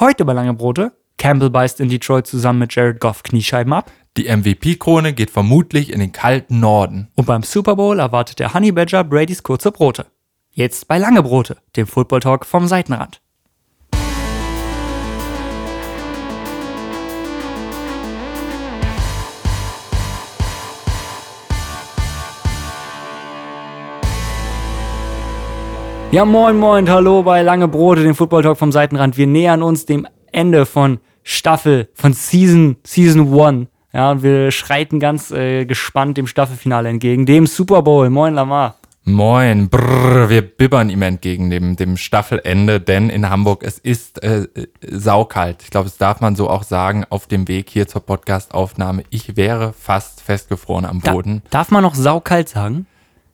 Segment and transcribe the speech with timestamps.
[0.00, 0.92] Heute bei Lange Brote.
[1.16, 3.90] Campbell beißt in Detroit zusammen mit Jared Goff Kniescheiben ab.
[4.16, 7.08] Die MVP-Krone geht vermutlich in den kalten Norden.
[7.16, 10.06] Und beim Super Bowl erwartet der Honey Badger Bradys kurze Brote.
[10.52, 13.20] Jetzt bei Lange Brote, dem Football Talk vom Seitenrand.
[26.10, 29.18] Ja, moin, moin, hallo bei Lange Brote, dem Football Talk vom Seitenrand.
[29.18, 33.66] Wir nähern uns dem Ende von Staffel, von Season, Season 1.
[33.92, 38.08] Ja, und wir schreiten ganz äh, gespannt dem Staffelfinale entgegen, dem Super Bowl.
[38.08, 38.76] Moin, Lamar.
[39.04, 44.46] Moin, brrr, wir bibbern ihm entgegen dem, dem Staffelende, denn in Hamburg, es ist äh,
[44.86, 45.62] saukalt.
[45.62, 49.04] Ich glaube, das darf man so auch sagen, auf dem Weg hier zur Podcastaufnahme.
[49.10, 51.42] Ich wäre fast festgefroren am Boden.
[51.50, 52.86] Da, darf man noch saukalt sagen?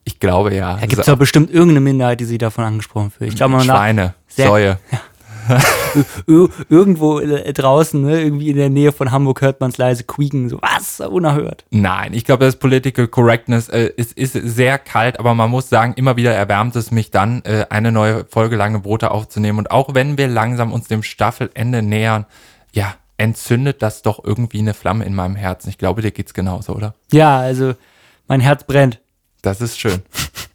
[0.05, 0.77] Ich glaube ja.
[0.77, 3.31] Da gibt es ja bestimmt irgendeine Minderheit, die sich davon angesprochen fühlt.
[3.31, 4.79] Ich glaube, man Schweine, Säue.
[4.91, 5.59] Ja.
[6.69, 10.49] Irgendwo äh, draußen, ne, irgendwie in der Nähe von Hamburg hört man es leise quieken,
[10.49, 11.65] so was, unerhört.
[11.69, 15.93] Nein, ich glaube, das Political Correctness äh, ist, ist sehr kalt, aber man muss sagen,
[15.97, 19.59] immer wieder erwärmt es mich dann, äh, eine neue Folge Lange Brote aufzunehmen.
[19.59, 22.25] Und auch wenn wir langsam uns dem Staffelende nähern,
[22.73, 25.69] ja, entzündet das doch irgendwie eine Flamme in meinem Herzen.
[25.69, 26.95] Ich glaube, dir geht's genauso, oder?
[27.11, 27.75] Ja, also
[28.27, 28.99] mein Herz brennt.
[29.45, 30.01] Das ist schön.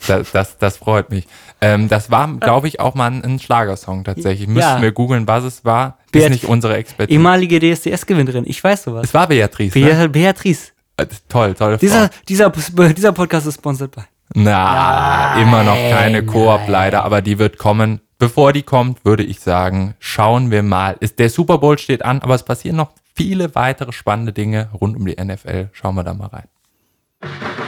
[0.06, 1.26] Das, das, das freut mich.
[1.60, 4.48] Ähm, das war, glaube ich, auch mal ein, ein Schlagersong tatsächlich.
[4.48, 4.82] Müssen ja.
[4.82, 5.98] wir googeln, was es war.
[6.10, 7.14] Beat ist nicht unsere Expertise.
[7.14, 8.44] Ehemalige DSDS-Gewinnerin.
[8.46, 9.04] Ich weiß sowas.
[9.04, 9.74] Es war Beatrice.
[9.74, 10.08] Be ne?
[10.08, 10.72] Beatrice.
[10.96, 11.78] Äh, toll, toll.
[11.80, 14.02] Dieser, dieser, dieser Podcast ist sponsored by.
[14.34, 18.00] Na, nein, immer noch keine Koop leider, aber die wird kommen.
[18.18, 20.96] Bevor die kommt, würde ich sagen, schauen wir mal.
[21.00, 24.96] Ist, der Super Bowl steht an, aber es passieren noch viele weitere spannende Dinge rund
[24.96, 25.68] um die NFL.
[25.72, 27.59] Schauen wir da mal rein.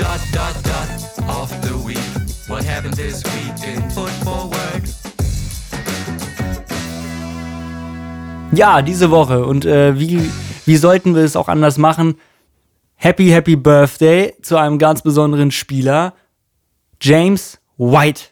[0.00, 1.98] Dot, dot, dot of the week.
[2.48, 4.88] What happened this week in football world?
[8.54, 9.44] Ja, diese Woche.
[9.44, 10.30] Und äh, wie,
[10.64, 12.14] wie sollten wir es auch anders machen?
[12.94, 16.14] Happy, happy Birthday zu einem ganz besonderen Spieler.
[17.02, 18.22] James White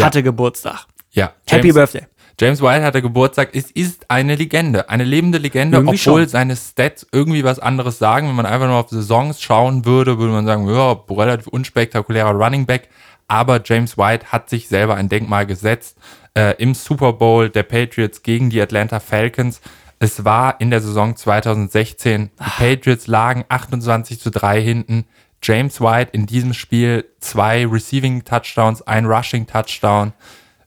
[0.00, 0.22] hatte ja.
[0.22, 0.86] Geburtstag.
[1.12, 1.34] Ja.
[1.46, 2.02] James, happy Birthday.
[2.40, 3.50] James White hatte Geburtstag.
[3.52, 6.28] Es ist eine Legende, eine lebende Legende, irgendwie obwohl schon.
[6.28, 8.28] seine Stats irgendwie was anderes sagen.
[8.28, 12.66] Wenn man einfach nur auf Saisons schauen würde, würde man sagen, ja, relativ unspektakulärer Running
[12.66, 12.88] Back.
[13.28, 15.96] Aber James White hat sich selber ein Denkmal gesetzt
[16.34, 19.60] äh, im Super Bowl der Patriots gegen die Atlanta Falcons.
[19.98, 22.30] Es war in der Saison 2016.
[22.36, 22.52] Die ah.
[22.58, 25.06] Patriots lagen 28 zu 3 hinten.
[25.42, 30.12] James White in diesem Spiel zwei Receiving Touchdowns, ein Rushing Touchdown.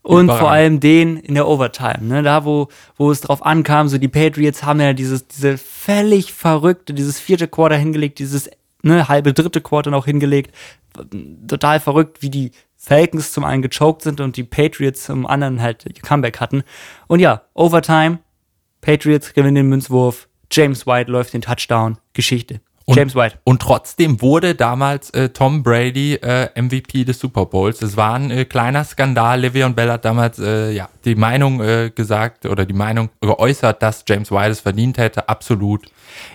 [0.05, 2.21] Und vor allem den in der Overtime, ne?
[2.21, 6.93] da wo, wo es drauf ankam, so die Patriots haben ja dieses, diese völlig verrückte,
[6.93, 8.49] dieses vierte Quarter hingelegt, dieses
[8.83, 10.53] ne, halbe dritte Quarter noch hingelegt.
[11.47, 15.83] Total verrückt, wie die Falcons zum einen gechoked sind und die Patriots zum anderen halt
[16.03, 16.61] Comeback hatten.
[17.07, 18.19] Und ja, Overtime,
[18.81, 22.61] Patriots gewinnen den Münzwurf, James White läuft den Touchdown, Geschichte.
[22.85, 23.39] Und, James White.
[23.43, 27.81] Und trotzdem wurde damals äh, Tom Brady äh, MVP des Super Bowls.
[27.81, 29.43] Es war ein äh, kleiner Skandal.
[29.43, 34.05] Le'Veon Bell hat damals äh, ja, die Meinung äh, gesagt oder die Meinung geäußert, dass
[34.07, 35.27] James White es verdient hätte.
[35.27, 35.89] Absolut.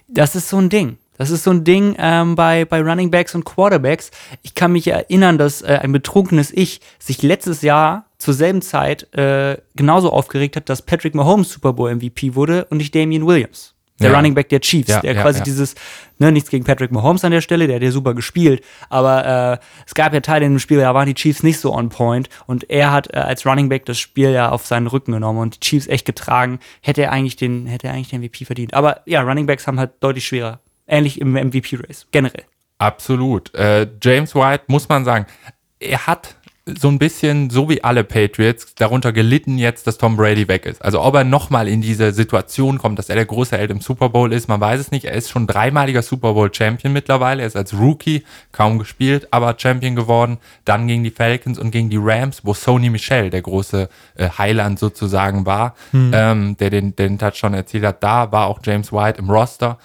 [0.08, 0.98] Das ist so ein Ding.
[1.18, 4.10] Das ist so ein Ding ähm, bei, bei Running Backs und Quarterbacks.
[4.42, 9.12] Ich kann mich erinnern, dass äh, ein betrunkenes Ich sich letztes Jahr zur selben Zeit
[9.14, 13.74] äh, genauso aufgeregt hat, dass Patrick Mahomes Super Bowl MVP wurde und nicht Damian Williams
[14.00, 14.16] der ja.
[14.16, 15.74] Running Back der Chiefs, ja, der ja, quasi dieses,
[16.18, 19.64] ne, nichts gegen Patrick Mahomes an der Stelle, der hat ja super gespielt, aber äh,
[19.86, 22.28] es gab ja Teile in dem Spiel, da waren die Chiefs nicht so on point
[22.46, 25.56] und er hat äh, als Running Back das Spiel ja auf seinen Rücken genommen und
[25.56, 28.74] die Chiefs echt getragen, hätte er eigentlich den, hätte er eigentlich den MVP verdient.
[28.74, 30.60] Aber ja, Running Backs haben halt deutlich schwerer.
[30.86, 32.44] Ähnlich im MVP-Race, generell.
[32.78, 33.54] Absolut.
[33.54, 35.26] Äh, James White, muss man sagen,
[35.78, 36.36] er hat
[36.78, 40.82] so ein bisschen, so wie alle Patriots, darunter gelitten jetzt, dass Tom Brady weg ist.
[40.82, 44.08] Also ob er nochmal in diese Situation kommt, dass er der große Held im Super
[44.08, 45.04] Bowl ist, man weiß es nicht.
[45.04, 47.42] Er ist schon dreimaliger Super Bowl Champion mittlerweile.
[47.42, 50.38] Er ist als Rookie kaum gespielt, aber Champion geworden.
[50.64, 54.78] Dann gegen die Falcons und gegen die Rams, wo Sony Michel, der große äh, Heiland
[54.78, 56.12] sozusagen war, hm.
[56.14, 58.02] ähm, der den, den Touchdown erzielt hat.
[58.02, 59.78] Da war auch James White im Roster.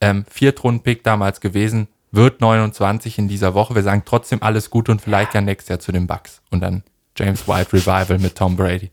[0.00, 3.74] Ähm, Viertrunden-Pick damals gewesen wird 29 in dieser Woche.
[3.74, 6.42] Wir sagen trotzdem alles gut und vielleicht ja nächstes Jahr zu den Bucks.
[6.50, 6.82] Und dann
[7.16, 8.90] James White Revival mit Tom Brady.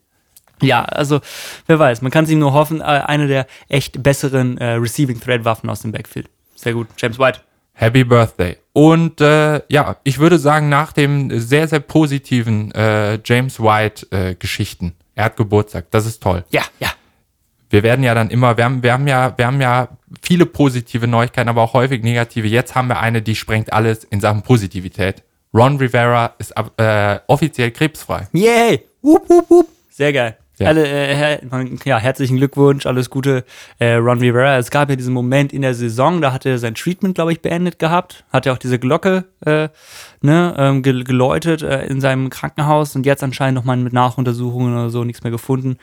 [0.61, 1.21] Ja, also
[1.67, 5.19] wer weiß, man kann es ihm nur hoffen, äh, eine der echt besseren äh, Receiving
[5.19, 6.29] Thread Waffen aus dem Backfield.
[6.55, 7.41] Sehr gut, James White.
[7.73, 8.57] Happy Birthday.
[8.73, 14.33] Und äh, ja, ich würde sagen, nach dem sehr, sehr positiven äh, James White äh,
[14.33, 16.43] Geschichten, er hat Geburtstag, das ist toll.
[16.49, 16.89] Ja, ja
[17.69, 19.89] wir werden ja dann immer, wir haben, wir haben ja, wir haben ja
[20.21, 22.47] viele positive Neuigkeiten, aber auch häufig negative.
[22.47, 25.23] Jetzt haben wir eine, die sprengt alles in Sachen Positivität.
[25.53, 28.27] Ron Rivera ist äh, offiziell krebsfrei.
[28.31, 28.81] Yay!
[29.01, 29.67] Wup, wup, wup.
[29.89, 30.37] Sehr geil.
[30.59, 30.67] Ja.
[30.69, 31.39] Alle, äh, her
[31.85, 33.43] ja, herzlichen Glückwunsch, alles Gute,
[33.77, 34.57] äh, Ron Rivera.
[34.57, 37.41] Es gab ja diesen Moment in der Saison, da hat er sein Treatment, glaube ich,
[37.41, 38.25] beendet gehabt.
[38.31, 39.69] Hat ja auch diese Glocke äh,
[40.21, 45.03] ne, ähm, geläutet äh, in seinem Krankenhaus und jetzt anscheinend nochmal mit Nachuntersuchungen oder so
[45.03, 45.77] nichts mehr gefunden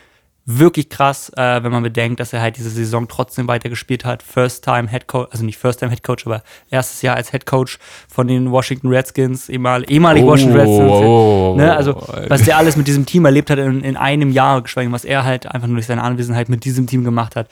[0.45, 4.21] wirklich krass, äh, wenn man bedenkt, dass er halt diese Saison trotzdem weitergespielt hat.
[4.21, 7.47] First Time Head Coach, also nicht First Time Head Coach, aber erstes Jahr als Head
[7.47, 10.91] Coach von den Washington Redskins, ehemal, ehemalig oh, Washington Redskins.
[10.91, 11.75] Oh, ne?
[11.75, 11.95] Also,
[12.27, 15.23] was der alles mit diesem Team erlebt hat in, in einem Jahr, geschweige was er
[15.23, 17.49] halt einfach nur durch seine Anwesenheit mit diesem Team gemacht hat,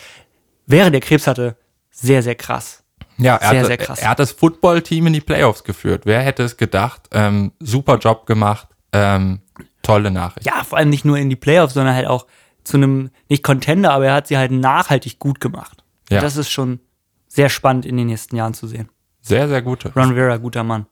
[0.67, 1.57] während er Krebs hatte,
[1.89, 2.83] sehr, sehr krass.
[3.17, 3.99] Ja, er, sehr, hat, sehr krass.
[3.99, 6.03] er hat das Football-Team in die Playoffs geführt.
[6.05, 7.09] Wer hätte es gedacht?
[7.11, 8.67] Ähm, super Job gemacht.
[8.91, 9.41] Ähm,
[9.81, 10.45] tolle Nachricht.
[10.45, 12.25] Ja, vor allem nicht nur in die Playoffs, sondern halt auch
[12.63, 15.83] zu einem, nicht Contender, aber er hat sie halt nachhaltig gut gemacht.
[16.09, 16.21] Ja.
[16.21, 16.79] Das ist schon
[17.27, 18.89] sehr spannend in den nächsten Jahren zu sehen.
[19.21, 19.91] Sehr, sehr gute.
[19.95, 20.85] Ron Vera, guter Mann.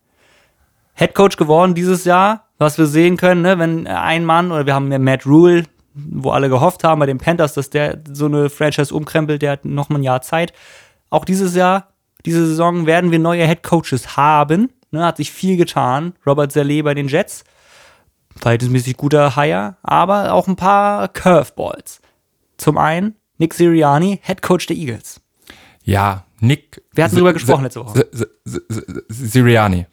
[0.93, 4.73] Head Coach geworden dieses Jahr, was wir sehen können, ne, wenn ein Mann, oder wir
[4.73, 8.49] haben ja Matt Rule, wo alle gehofft haben bei den Panthers, dass der so eine
[8.49, 10.53] Franchise umkrempelt, der hat noch mal ein Jahr Zeit.
[11.09, 11.89] Auch dieses Jahr,
[12.25, 14.69] diese Saison werden wir neue Head Coaches haben.
[14.91, 16.13] Ne, hat sich viel getan.
[16.25, 17.43] Robert Saleh bei den Jets
[18.37, 22.01] verhältnismäßig guter Hire, aber auch ein paar Curveballs.
[22.57, 25.21] Zum einen Nick Sirianni, Head Coach der Eagles.
[25.83, 26.81] Ja, Nick.
[26.93, 28.07] Wir hatten drüber gesprochen letzte Woche.
[29.09, 29.87] Sirianni.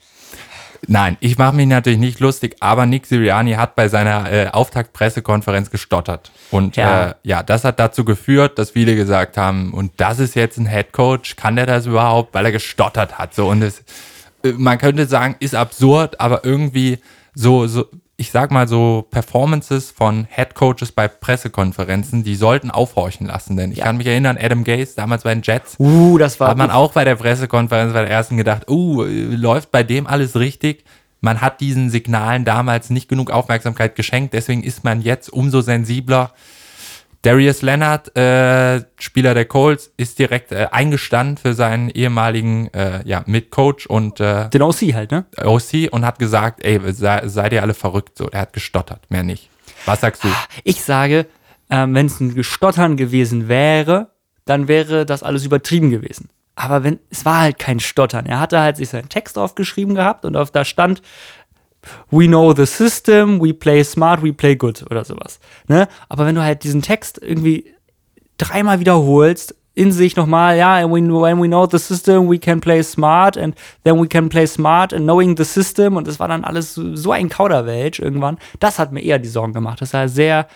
[0.87, 5.71] Nein, ich mache mich natürlich nicht lustig, aber Nick Sirianni hat bei seiner äh, Auftaktpressekonferenz
[5.71, 6.31] gestottert.
[6.51, 7.09] Und ja.
[7.09, 10.67] Äh, ja, das hat dazu geführt, dass viele gesagt haben, und das ist jetzt ein
[10.67, 13.35] Head Coach, kann der das überhaupt, weil er gestottert hat.
[13.35, 13.83] So, und es,
[14.45, 16.99] äh, man könnte sagen, ist absurd, aber irgendwie
[17.35, 17.87] so, so
[18.21, 23.57] ich sag mal so, Performances von Head Coaches bei Pressekonferenzen, die sollten aufhorchen lassen.
[23.57, 23.85] Denn ich ja.
[23.85, 26.93] kann mich erinnern, Adam Gaze, damals bei den Jets, uh, das war hat man auch
[26.93, 30.85] bei der Pressekonferenz bei der ersten gedacht, uh, läuft bei dem alles richtig?
[31.21, 36.33] Man hat diesen Signalen damals nicht genug Aufmerksamkeit geschenkt, deswegen ist man jetzt umso sensibler.
[37.23, 43.25] Darius Leonard, äh, Spieler der Colts, ist direkt äh, eingestanden für seinen ehemaligen äh, ja,
[43.27, 45.25] Mitcoach und äh, den OC halt, ne?
[45.37, 48.29] OC und hat gesagt, ey, sei, seid ihr alle verrückt so.
[48.31, 49.51] Er hat gestottert, mehr nicht.
[49.85, 50.29] Was sagst du?
[50.63, 51.27] Ich sage,
[51.71, 54.11] ähm, wenn es ein Gestottern gewesen wäre,
[54.45, 56.31] dann wäre das alles übertrieben gewesen.
[56.55, 58.27] Aber wenn, es war halt kein Stottern.
[58.27, 61.03] Er hatte halt sich seinen Text aufgeschrieben gehabt und auf da stand,
[62.11, 65.41] we know the system, we play smart, we play good oder sowas.
[65.67, 65.89] Ne?
[66.09, 67.75] Aber wenn du halt diesen Text irgendwie
[68.39, 71.09] dreimal wiederholst, in sich nochmal, ja, yeah, when
[71.41, 73.55] we know the system, we can play smart and
[73.85, 77.13] then we can play smart and knowing the system und das war dann alles so
[77.13, 78.39] ein Kauderwelsch irgendwann.
[78.59, 80.49] Das hat mir eher die Sorgen gemacht, dass er sehr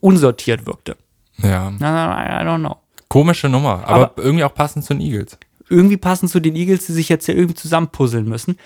[0.00, 0.96] unsortiert wirkte.
[1.38, 1.70] Ja.
[1.70, 2.76] I, I don't know.
[3.08, 5.38] Komische Nummer, aber, aber irgendwie auch passend zu den Eagles.
[5.70, 8.58] Irgendwie passend zu den Eagles, die sich jetzt ja irgendwie zusammenpuzzeln müssen.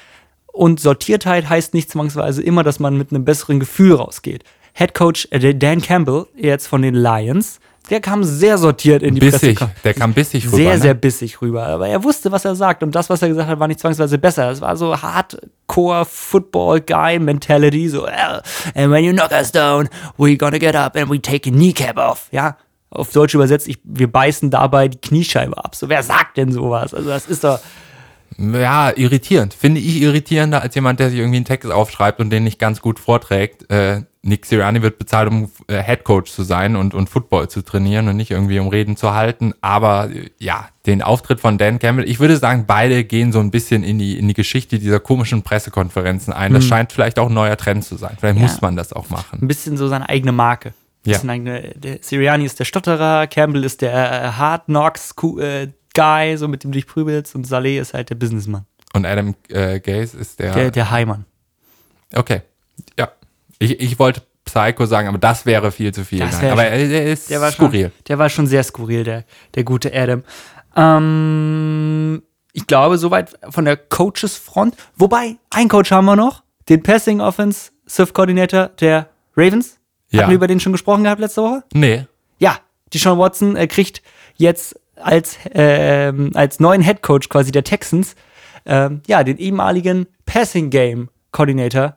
[0.52, 4.44] Und Sortiertheit heißt nicht zwangsweise immer, dass man mit einem besseren Gefühl rausgeht.
[4.73, 7.61] Head Coach äh, Dan Campbell, jetzt von den Lions,
[7.91, 9.58] der kam sehr sortiert in die bissig.
[9.58, 9.73] Presse.
[9.82, 10.56] Der kam bissig rüber.
[10.56, 10.81] Sehr, ne?
[10.81, 11.67] sehr bissig rüber.
[11.67, 12.85] Aber er wusste, was er sagt.
[12.85, 14.50] Und das, was er gesagt hat, war nicht zwangsweise besser.
[14.50, 17.88] Es war so Hardcore Football Guy Mentality.
[17.88, 21.52] So, and when you knock us down, we're gonna get up and we take a
[21.52, 22.29] kneecap off.
[22.31, 22.56] Ja,
[22.91, 25.75] auf Deutsch übersetzt, ich, wir beißen dabei die Kniescheibe ab.
[25.75, 26.94] So, wer sagt denn sowas?
[26.94, 27.58] Also, das ist doch
[28.40, 29.54] ja, irritierend.
[29.54, 32.81] Finde ich irritierender als jemand, der sich irgendwie einen Text aufschreibt und den nicht ganz
[32.81, 33.70] gut vorträgt.
[33.70, 37.62] Äh, Nick Sirianni wird bezahlt, um äh, Head Coach zu sein und, und Football zu
[37.62, 39.54] trainieren und nicht irgendwie um Reden zu halten.
[39.60, 43.50] Aber äh, ja, den Auftritt von Dan Campbell, ich würde sagen, beide gehen so ein
[43.50, 46.52] bisschen in die, in die Geschichte dieser komischen Pressekonferenzen ein.
[46.52, 46.68] Das hm.
[46.68, 48.16] scheint vielleicht auch ein neuer Trend zu sein.
[48.18, 48.42] Vielleicht ja.
[48.42, 49.40] muss man das auch machen.
[49.42, 50.75] Ein bisschen so seine eigene Marke.
[51.06, 51.18] Ja.
[51.26, 56.49] Eigene, der Sirianni ist der Stotterer, Campbell ist der äh, Hard Knocks äh, Guy, so
[56.49, 58.64] mit dem du dich prügelst, und Saleh ist halt der Businessman.
[58.92, 60.52] Und Adam äh, Gaze ist der.
[60.52, 61.25] Der, der Heimann.
[62.14, 62.42] Okay.
[62.99, 63.12] Ja.
[63.59, 66.23] Ich, ich wollte Psycho sagen, aber das wäre viel zu viel.
[66.23, 67.85] aber er ist der war skurril.
[67.85, 70.25] Schon, der war schon sehr skurril, der, der gute Adam.
[70.75, 74.76] Ähm, ich glaube, soweit von der Coaches-Front.
[74.97, 79.78] Wobei, ein Coach haben wir noch, den Passing Offensive Coordinator der Ravens.
[80.11, 80.23] Ja.
[80.23, 81.62] Hatten wir über den schon gesprochen gehabt letzte Woche?
[81.73, 82.06] Nee.
[82.38, 82.59] Ja,
[82.92, 84.02] die Sean Watson äh, kriegt
[84.37, 88.14] jetzt als, äh, als neuen Head Coach quasi der Texans,
[88.64, 91.97] äh, ja, den ehemaligen Passing Game Coordinator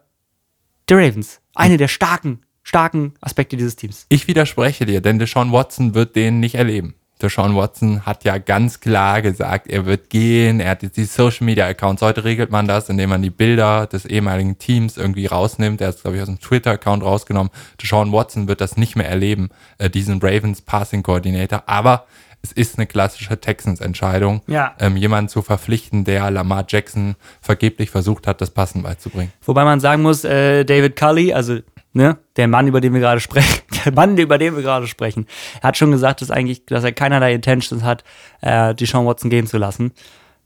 [0.89, 1.39] der Ravens.
[1.55, 4.05] Eine der starken, starken Aspekte dieses Teams.
[4.10, 6.95] Ich widerspreche dir, denn Deshaun Watson wird den nicht erleben.
[7.22, 11.45] Deshaun Watson hat ja ganz klar gesagt, er wird gehen, er hat jetzt die Social
[11.45, 12.01] Media Accounts.
[12.01, 15.79] Heute regelt man das, indem man die Bilder des ehemaligen Teams irgendwie rausnimmt.
[15.79, 17.51] Er es, glaube ich, aus dem Twitter-Account rausgenommen.
[17.81, 21.63] Deshaun Watson wird das nicht mehr erleben, äh, diesen Ravens Passing Coordinator.
[21.65, 22.07] Aber
[22.43, 24.75] es ist eine klassische Texans-Entscheidung, ja.
[24.79, 29.31] ähm, jemanden zu verpflichten, der Lamar Jackson vergeblich versucht hat, das Passen beizubringen.
[29.45, 31.59] Wobei man sagen muss, äh, David Cully, also
[31.93, 35.25] ne, der Mann, über den wir gerade sprechen, der Mann, über den wir gerade sprechen,
[35.62, 38.03] er hat schon gesagt, dass eigentlich, dass er keinerlei Intentions hat,
[38.41, 39.93] äh, Deshaun Watson gehen zu lassen.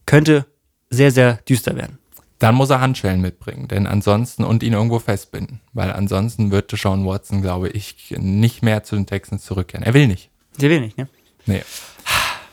[0.06, 0.46] Könnte
[0.92, 1.98] sehr, sehr düster werden.
[2.38, 7.04] Dann muss er Handschellen mitbringen, denn ansonsten und ihn irgendwo festbinden, weil ansonsten wird Deshaun
[7.08, 9.84] Watson, glaube ich, nicht mehr zu den Texans zurückkehren.
[9.84, 10.30] Er will nicht.
[10.62, 11.08] Der will nicht, ne?
[11.48, 11.64] Nee.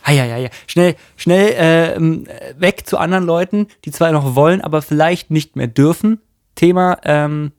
[0.03, 0.49] Ah, ja, ja, ja.
[0.67, 5.67] Schnell, schnell äh, weg zu anderen Leuten, die zwar noch wollen, aber vielleicht nicht mehr
[5.67, 6.19] dürfen.
[6.53, 7.51] Thema ähm,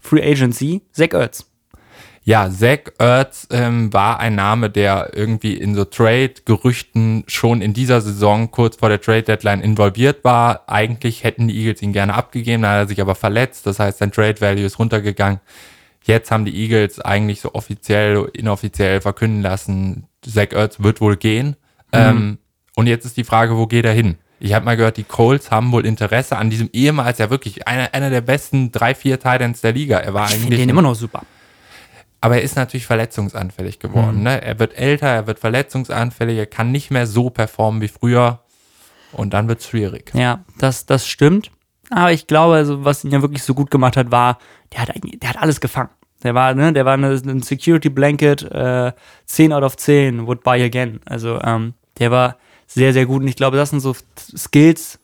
[0.00, 1.46] Free Agency, Zach Ertz.
[2.24, 8.00] Ja, Zach Ertz ähm, war ein Name, der irgendwie in so Trade-Gerüchten schon in dieser
[8.00, 10.62] Saison kurz vor der Trade-Deadline involviert war.
[10.66, 13.66] Eigentlich hätten die Eagles ihn gerne abgegeben, dann hat er sich aber verletzt.
[13.66, 15.40] Das heißt, sein Trade-Value ist runtergegangen.
[16.02, 21.48] Jetzt haben die Eagles eigentlich so offiziell, inoffiziell verkünden lassen, Zach Ertz wird wohl gehen.
[21.48, 21.54] Mhm.
[21.92, 22.38] Ähm,
[22.76, 24.16] und jetzt ist die Frage, wo geht er hin?
[24.40, 27.94] Ich habe mal gehört, die Colts haben wohl Interesse an diesem ehemals ja wirklich einer,
[27.94, 29.98] einer der besten drei, vier Titans der Liga.
[29.98, 31.22] Er war Ich eigentlich den immer noch super.
[32.20, 34.18] aber er ist natürlich verletzungsanfällig geworden.
[34.18, 34.22] Mhm.
[34.24, 34.42] Ne?
[34.42, 38.40] Er wird älter, er wird verletzungsanfällig, er kann nicht mehr so performen wie früher.
[39.12, 40.10] Und dann wird es schwierig.
[40.14, 41.50] Ja, das, das stimmt.
[41.90, 44.38] Aber ich glaube, also, was ihn ja wirklich so gut gemacht hat, war,
[44.72, 45.90] der hat, der hat alles gefangen.
[46.24, 48.92] Der war, ne, der war ein Security Blanket, äh,
[49.26, 51.00] 10 out of 10, would buy again.
[51.04, 53.22] Also, ähm, der war sehr, sehr gut.
[53.22, 53.94] Und ich glaube, das sind so
[54.36, 54.98] Skills,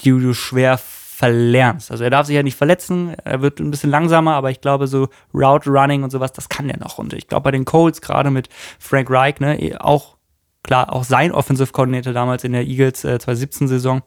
[0.00, 1.92] die du schwer verlernst.
[1.92, 4.88] Also, er darf sich ja nicht verletzen, er wird ein bisschen langsamer, aber ich glaube,
[4.88, 6.98] so Route Running und sowas, das kann der noch.
[6.98, 8.48] Und ich glaube, bei den Colts, gerade mit
[8.80, 10.16] Frank Reich, ne, eh auch,
[10.64, 14.02] klar, auch sein Offensive Coordinator damals in der Eagles äh, 2017-Saison,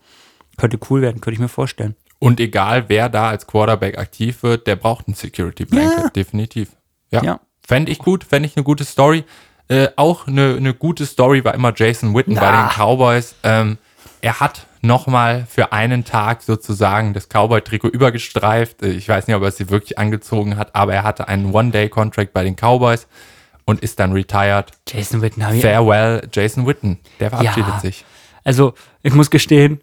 [0.58, 1.96] könnte cool werden, könnte ich mir vorstellen.
[2.20, 6.10] Und egal, wer da als Quarterback aktiv wird, der braucht ein Security Blanket, Ja.
[6.10, 6.70] definitiv.
[7.12, 7.24] Ja.
[7.24, 7.40] Ja.
[7.66, 9.24] Fände ich gut, fände ich eine gute Story.
[9.68, 12.68] Äh, auch eine, eine gute Story war immer Jason Witten bei Na.
[12.68, 13.36] den Cowboys.
[13.44, 13.78] Ähm,
[14.22, 18.82] er hat nochmal für einen Tag sozusagen das Cowboy-Trikot übergestreift.
[18.82, 22.34] Äh, Ich weiß nicht, ob er sie wirklich angezogen hat, aber er hatte einen One-Day-Contract
[22.34, 23.08] bei den Cowboys
[23.66, 24.72] und ist dann retired.
[24.88, 27.00] Jason Witten habe ich Farewell, Jason Witten.
[27.20, 27.80] Der verabschiedet Ja.
[27.80, 28.06] sich.
[28.46, 29.82] Also, ich muss gestehen,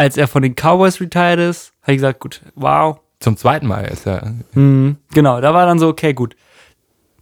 [0.00, 3.00] als er von den Cowboys retired ist, habe ich gesagt, gut, wow.
[3.18, 4.32] Zum zweiten Mal ist er.
[4.54, 6.36] Mhm, genau, da war dann so, okay, gut.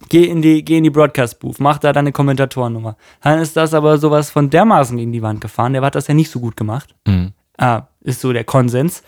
[0.07, 2.95] Geh in die, geh in die Broadcast-Booth, mach da deine Kommentatorennummer.
[3.21, 5.73] Dann ist das aber sowas von dermaßen gegen die Wand gefahren.
[5.73, 6.95] Der hat das ja nicht so gut gemacht.
[7.05, 7.33] Mhm.
[7.57, 9.03] Ah, ist so der Konsens.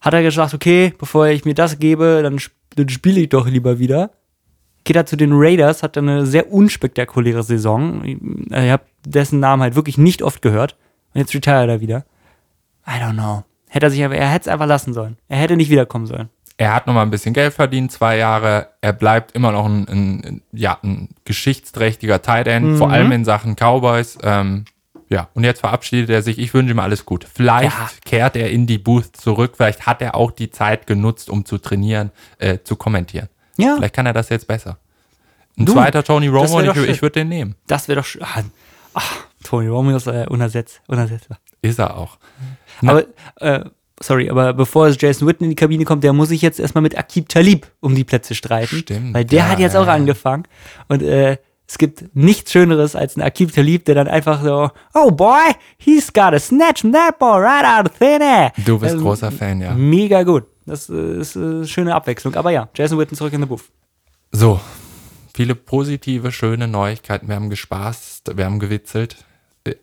[0.00, 2.38] Hat er gesagt, okay, bevor ich mir das gebe, dann,
[2.76, 4.12] dann spiele ich doch lieber wieder.
[4.84, 8.04] Geht er zu den Raiders, hat eine sehr unspektakuläre Saison.
[8.04, 10.76] Ich habe dessen Namen halt wirklich nicht oft gehört.
[11.14, 12.04] Und jetzt retired er wieder.
[12.86, 13.44] I don't know.
[13.68, 15.16] Hätte er sich aber, er hätte es einfach lassen sollen.
[15.28, 16.28] Er hätte nicht wiederkommen sollen.
[16.58, 18.68] Er hat nochmal ein bisschen Geld verdient, zwei Jahre.
[18.80, 23.56] Er bleibt immer noch ein, ein, ja, ein geschichtsträchtiger Tight End, vor allem in Sachen
[23.56, 24.16] Cowboys.
[24.22, 24.64] Ähm,
[25.10, 26.38] ja, und jetzt verabschiedet er sich.
[26.38, 27.26] Ich wünsche ihm alles gut.
[27.32, 27.90] Vielleicht Ja.
[28.04, 29.52] kehrt er in die Booth zurück.
[29.56, 33.28] Vielleicht hat er auch die Zeit genutzt, um zu trainieren, äh, zu kommentieren.
[33.58, 33.76] Ja.
[33.76, 34.78] Vielleicht kann er das jetzt besser.
[35.58, 37.54] Ein Du, zweiter Tony Romo ich, ich würde den nehmen.
[37.66, 38.22] Das wäre doch schön.
[38.22, 38.42] Ah,
[38.94, 41.38] ach, Tony Romo ist äh, unersetzt, unersetzbar.
[41.62, 42.18] Ist er auch.
[42.80, 43.04] Na- Aber,
[43.40, 43.64] äh,
[44.00, 46.82] sorry, aber bevor es Jason Witten in die Kabine kommt, der muss sich jetzt erstmal
[46.82, 48.76] mit Akib Talib um die Plätze streiten.
[48.78, 49.94] Stimmt, Weil der ja, hat jetzt auch ja.
[49.94, 50.44] angefangen.
[50.88, 55.10] Und äh, es gibt nichts Schöneres als ein Akib Talib, der dann einfach so, oh
[55.10, 58.52] boy, he's got a snatch that ball right out of thin air.
[58.64, 59.74] Du bist Ähm, großer Fan, ja.
[59.74, 60.44] Mega gut.
[60.66, 62.34] Das äh, ist äh, eine schöne Abwechslung.
[62.36, 63.64] Aber ja, Jason Witten zurück in the Booth.
[64.32, 64.60] So,
[65.34, 67.28] viele positive, schöne Neuigkeiten.
[67.28, 69.16] Wir haben gespaßt, wir haben gewitzelt.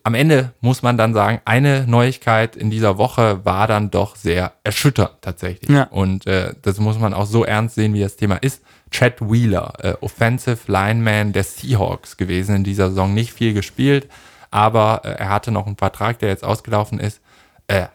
[0.02, 4.52] Am Ende muss man dann sagen, eine Neuigkeit in dieser Woche war dann doch sehr
[4.64, 5.70] erschütternd tatsächlich.
[5.70, 5.84] Ja.
[5.84, 8.62] Und äh, das muss man auch so ernst sehen, wie das Thema ist.
[8.90, 14.08] Chad Wheeler, äh, Offensive Lineman der Seahawks gewesen in dieser Saison, nicht viel gespielt,
[14.50, 17.20] aber äh, er hatte noch einen Vertrag, der jetzt ausgelaufen ist,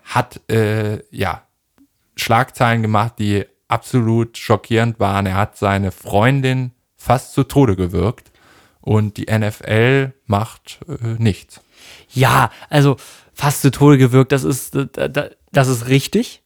[0.04, 1.44] hat äh, ja
[2.16, 5.26] Schlagzeilen gemacht, die absolut schockierend waren.
[5.26, 8.32] Er hat seine Freundin fast zu Tode gewirkt
[8.82, 11.62] und die NFL macht äh, nichts.
[12.10, 12.98] Ja, also
[13.34, 16.44] fast zu Tode gewirkt, das ist, das das ist richtig.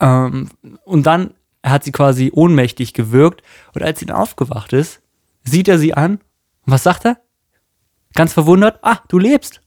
[0.00, 0.48] Ähm,
[0.84, 3.42] und dann hat sie quasi ohnmächtig gewirkt
[3.74, 5.00] und als sie dann aufgewacht ist,
[5.44, 6.12] sieht er sie an.
[6.66, 7.18] Und was sagt er?
[8.14, 9.60] Ganz verwundert, ah, du lebst.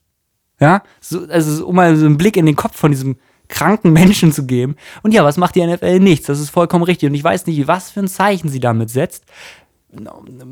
[0.60, 4.32] Ja, so, also um mal so einen Blick in den Kopf von diesem kranken Menschen
[4.32, 4.76] zu geben.
[5.04, 6.00] Und ja, was macht die NFL?
[6.00, 6.28] Nichts.
[6.28, 7.10] Das ist vollkommen richtig.
[7.10, 9.26] Und ich weiß nicht, was für ein Zeichen sie damit setzt.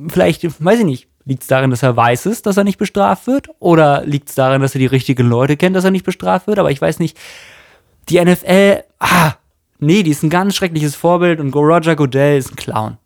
[0.10, 3.28] Vielleicht, weiß ich nicht, liegt es darin, dass er weiß ist, dass er nicht bestraft
[3.28, 3.50] wird?
[3.60, 6.58] Oder liegt es darin, dass er die richtigen Leute kennt, dass er nicht bestraft wird?
[6.58, 7.18] Aber ich weiß nicht,
[8.10, 9.34] die NFL, ah,
[9.78, 12.98] nee, die ist ein ganz schreckliches Vorbild und Roger Goodell ist ein Clown.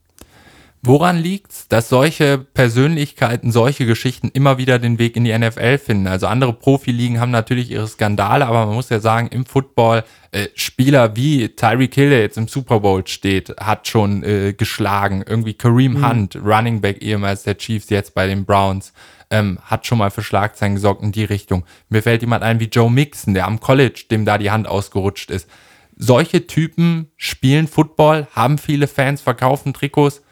[0.85, 6.07] Woran liegt's, dass solche Persönlichkeiten, solche Geschichten immer wieder den Weg in die NFL finden?
[6.07, 10.49] Also andere Profiligen haben natürlich ihre Skandale, aber man muss ja sagen, im Football äh,
[10.55, 15.23] Spieler wie Tyreek Hill, der jetzt im Super Bowl steht, hat schon äh, geschlagen.
[15.25, 16.05] Irgendwie Kareem mhm.
[16.05, 18.91] Hunt, Running Back ehemals der Chiefs, jetzt bei den Browns,
[19.29, 21.63] ähm, hat schon mal für Schlagzeilen gesorgt in die Richtung.
[21.87, 25.31] Mir fällt jemand ein wie Joe Mixon, der am College, dem da die Hand ausgerutscht
[25.31, 25.47] ist.
[25.95, 30.22] Solche Typen spielen Football, haben viele Fans, verkaufen Trikots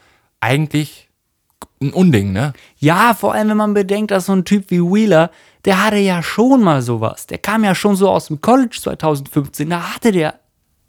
[0.42, 1.08] eigentlich
[1.80, 2.52] ein Unding, ne?
[2.78, 5.30] Ja, vor allem, wenn man bedenkt, dass so ein Typ wie Wheeler,
[5.64, 7.26] der hatte ja schon mal sowas.
[7.26, 9.70] Der kam ja schon so aus dem College 2015.
[9.70, 10.34] Da hatte der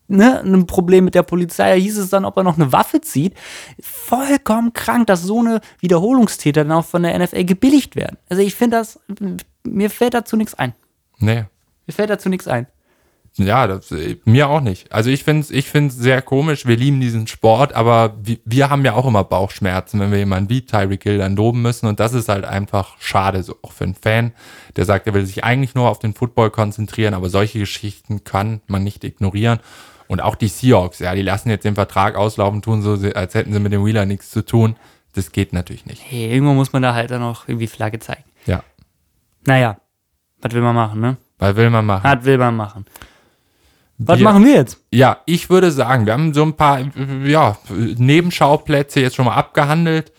[0.07, 1.69] ne, ein Problem mit der Polizei.
[1.69, 3.33] Da hieß es dann, ob er noch eine Waffe zieht.
[3.81, 8.17] Vollkommen krank, dass so eine Wiederholungstäter dann auch von der NFL gebilligt werden.
[8.29, 8.99] Also ich finde das,
[9.63, 10.73] mir fällt dazu nichts ein.
[11.19, 11.45] Nee.
[11.85, 12.67] Mir fällt dazu nichts ein.
[13.37, 13.93] Ja, das,
[14.25, 14.91] mir auch nicht.
[14.91, 16.67] Also ich finde es ich find's sehr komisch.
[16.67, 20.51] Wir lieben diesen Sport, aber wir, wir haben ja auch immer Bauchschmerzen, wenn wir jemanden
[20.51, 21.87] wie Tyreek Hill dann loben müssen.
[21.87, 24.33] Und das ist halt einfach schade, so auch für einen Fan,
[24.75, 28.61] der sagt, er will sich eigentlich nur auf den Football konzentrieren, aber solche Geschichten kann
[28.67, 29.59] man nicht ignorieren.
[30.07, 33.51] Und auch die Seahawks, ja, die lassen jetzt den Vertrag auslaufen, tun so, als hätten
[33.51, 34.75] sie mit dem Wheeler nichts zu tun.
[35.15, 36.03] Das geht natürlich nicht.
[36.05, 38.23] Hey, irgendwo muss man da halt dann auch irgendwie Flagge zeigen.
[38.45, 38.63] Ja.
[39.45, 39.77] Naja,
[40.41, 41.17] was will man machen, ne?
[41.39, 42.03] Was will man machen?
[42.03, 42.85] Was will man machen?
[44.05, 44.79] Was wir, machen wir jetzt?
[44.91, 46.79] Ja, ich würde sagen, wir haben so ein paar
[47.25, 50.11] ja, Nebenschauplätze jetzt schon mal abgehandelt.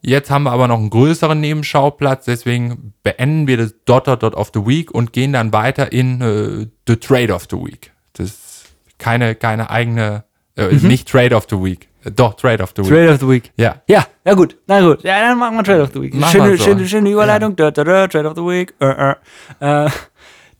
[0.00, 4.52] Jetzt haben wir aber noch einen größeren Nebenschauplatz, deswegen beenden wir das Dotter Dot of
[4.54, 7.92] the Week und gehen dann weiter in äh, The Trade of the Week.
[8.12, 8.64] Das ist
[8.98, 10.24] keine, keine eigene,
[10.56, 10.86] äh, mhm.
[10.86, 11.88] nicht Trade of the Week.
[12.04, 12.90] Äh, doch, Trade of the Week.
[12.90, 13.52] Trade of the Week.
[13.56, 13.82] Ja.
[13.88, 14.56] Ja, ja gut.
[14.68, 15.02] Na gut.
[15.02, 16.14] Ja, dann machen wir Trade of the Week.
[16.30, 16.64] schöne, so.
[16.64, 17.56] schöne, schöne Überleitung.
[17.58, 17.70] Ja.
[17.70, 18.74] Da, da, da, Trade of the Week.
[18.80, 19.14] Uh,
[19.60, 19.90] uh.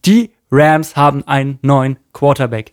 [0.04, 2.72] die Rams haben einen neuen Quarterback.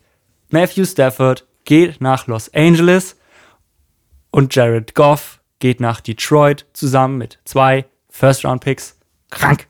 [0.49, 3.17] Matthew Stafford geht nach Los Angeles
[4.31, 8.97] und Jared Goff geht nach Detroit zusammen mit zwei First-Round-Picks.
[9.29, 9.67] Krank.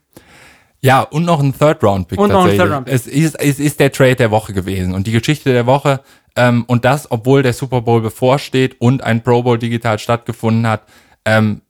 [0.81, 2.59] Ja, und noch ein Third-Round-Pick und tatsächlich.
[2.59, 2.93] Noch ein Third -Round -Pick.
[2.93, 4.93] Es, ist, es ist der Trade der Woche gewesen.
[4.93, 6.01] Und die Geschichte der Woche,
[6.35, 10.83] ähm, und das, obwohl der Super Bowl bevorsteht und ein Pro Bowl digital stattgefunden hat,
[11.25, 11.61] ähm,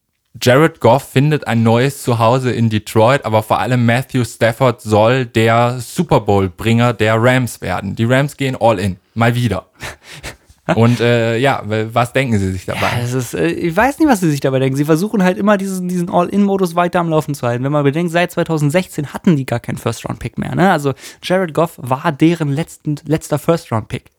[0.42, 5.80] Jared Goff findet ein neues Zuhause in Detroit, aber vor allem Matthew Stafford soll der
[5.80, 7.96] Super Bowl-Bringer der Rams werden.
[7.96, 8.98] Die Rams gehen all in.
[9.14, 9.68] Mal wieder.
[10.75, 11.62] Und äh, ja,
[11.94, 12.90] was denken Sie sich dabei?
[12.96, 14.75] Ja, das ist, äh, ich weiß nicht, was Sie sich dabei denken.
[14.75, 17.64] Sie versuchen halt immer diesen, diesen All-In-Modus weiter am Laufen zu halten.
[17.64, 20.55] Wenn man bedenkt, seit 2016 hatten die gar keinen First-Round-Pick mehr.
[20.55, 20.72] Ne?
[20.72, 24.15] Also Jared Goff war deren letzten, letzter First-Round-Pick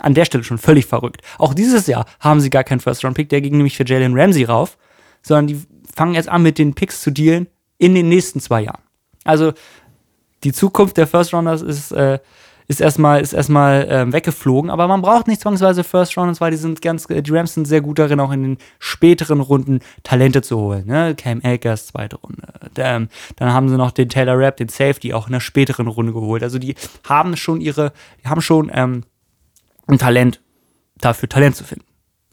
[0.00, 1.22] an der Stelle schon völlig verrückt.
[1.38, 4.76] Auch dieses Jahr haben sie gar keinen First-Round-Pick, der ging nämlich für Jalen Ramsey rauf,
[5.22, 5.60] sondern die
[5.94, 7.46] fangen jetzt an mit den Picks zu dealen
[7.78, 8.82] in den nächsten zwei Jahren.
[9.24, 9.52] Also
[10.44, 12.18] die Zukunft der First-Rounders ist, äh,
[12.68, 16.82] ist erstmal, ist erstmal äh, weggeflogen, aber man braucht nicht zwangsweise First-Rounders, weil die sind
[16.82, 20.86] ganz, die Rams sind sehr gut darin, auch in den späteren Runden Talente zu holen.
[20.86, 21.14] Ne?
[21.16, 22.42] Cam Akers, zweite Runde.
[22.76, 26.12] Ähm, dann haben sie noch den Taylor Rapp, den Safety, auch in der späteren Runde
[26.12, 26.42] geholt.
[26.42, 26.74] Also die
[27.08, 29.04] haben schon ihre, die haben schon ähm,
[29.86, 30.40] ein Talent
[30.98, 31.84] dafür, Talent zu finden.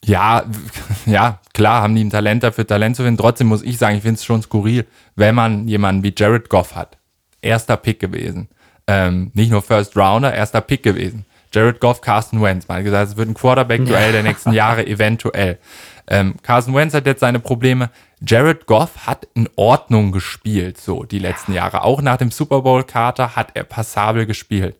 [0.03, 0.43] Ja,
[1.05, 3.17] ja, klar haben die ein Talent dafür, Talent zu finden.
[3.17, 4.85] Trotzdem muss ich sagen, ich finde es schon skurril,
[5.15, 6.97] wenn man jemanden wie Jared Goff hat.
[7.41, 8.49] Erster Pick gewesen.
[8.87, 11.25] Ähm, nicht nur First Rounder, erster Pick gewesen.
[11.53, 12.67] Jared Goff, Carsten Wentz.
[12.67, 15.59] Man hat gesagt, es wird ein Quarterback-Duell der nächsten Jahre eventuell.
[16.07, 17.89] Ähm, Carson Wentz hat jetzt seine Probleme.
[18.25, 21.83] Jared Goff hat in Ordnung gespielt, so die letzten Jahre.
[21.83, 24.75] Auch nach dem Super Bowl-Kater hat er passabel gespielt.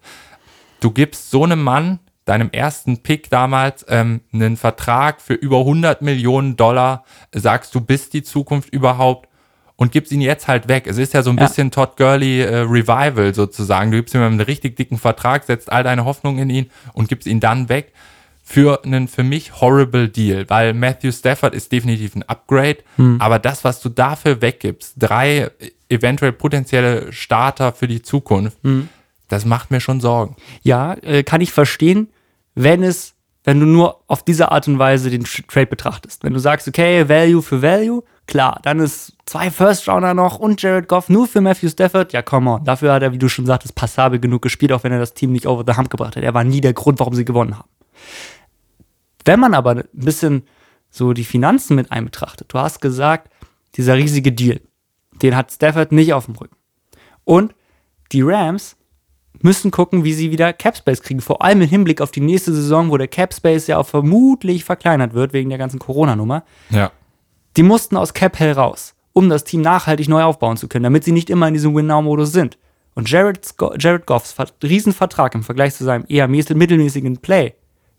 [0.80, 6.02] Du gibst so einem Mann deinem ersten Pick damals ähm, einen Vertrag für über 100
[6.02, 9.28] Millionen Dollar, sagst du bist die Zukunft überhaupt
[9.76, 10.88] und gibst ihn jetzt halt weg.
[10.88, 11.46] Es ist ja so ein ja.
[11.46, 13.92] bisschen Todd Gurley äh, Revival sozusagen.
[13.92, 17.28] Du gibst ihm einen richtig dicken Vertrag, setzt all deine Hoffnung in ihn und gibst
[17.28, 17.92] ihn dann weg
[18.46, 23.20] für einen für mich horrible Deal, weil Matthew Stafford ist definitiv ein Upgrade, hm.
[23.20, 25.50] aber das, was du dafür weggibst, drei
[25.88, 28.90] eventuell potenzielle Starter für die Zukunft, hm.
[29.30, 30.36] das macht mir schon Sorgen.
[30.62, 32.10] Ja, äh, kann ich verstehen
[32.56, 36.24] wenn es, wenn du nur auf diese Art und Weise den Trade betrachtest.
[36.24, 40.62] Wenn du sagst, okay, Value für Value, klar, dann ist zwei First Rounder noch und
[40.62, 42.64] Jared Goff nur für Matthew Stafford, ja, come on.
[42.64, 45.32] Dafür hat er, wie du schon sagtest, passabel genug gespielt, auch wenn er das Team
[45.32, 46.24] nicht over the hump gebracht hat.
[46.24, 47.70] Er war nie der Grund, warum sie gewonnen haben.
[49.26, 50.44] Wenn man aber ein bisschen
[50.90, 53.32] so die Finanzen mit einbetrachtet, du hast gesagt,
[53.76, 54.62] dieser riesige Deal,
[55.22, 56.56] den hat Stafford nicht auf dem Rücken.
[57.24, 57.56] Und
[58.12, 58.76] die Rams
[59.44, 61.22] müssen gucken, wie sie wieder Capspace kriegen.
[61.22, 65.14] Vor allem im Hinblick auf die nächste Saison, wo der Capspace ja auch vermutlich verkleinert
[65.14, 66.44] wird wegen der ganzen Corona-Nummer.
[66.70, 66.92] Ja.
[67.58, 71.04] Die mussten aus Cap Hell raus, um das Team nachhaltig neu aufbauen zu können, damit
[71.04, 72.58] sie nicht immer in diesem Win-Now-Modus sind.
[72.96, 77.54] Und Jared, Jared Goffs Riesenvertrag im Vergleich zu seinem eher mittelmäßigen Play,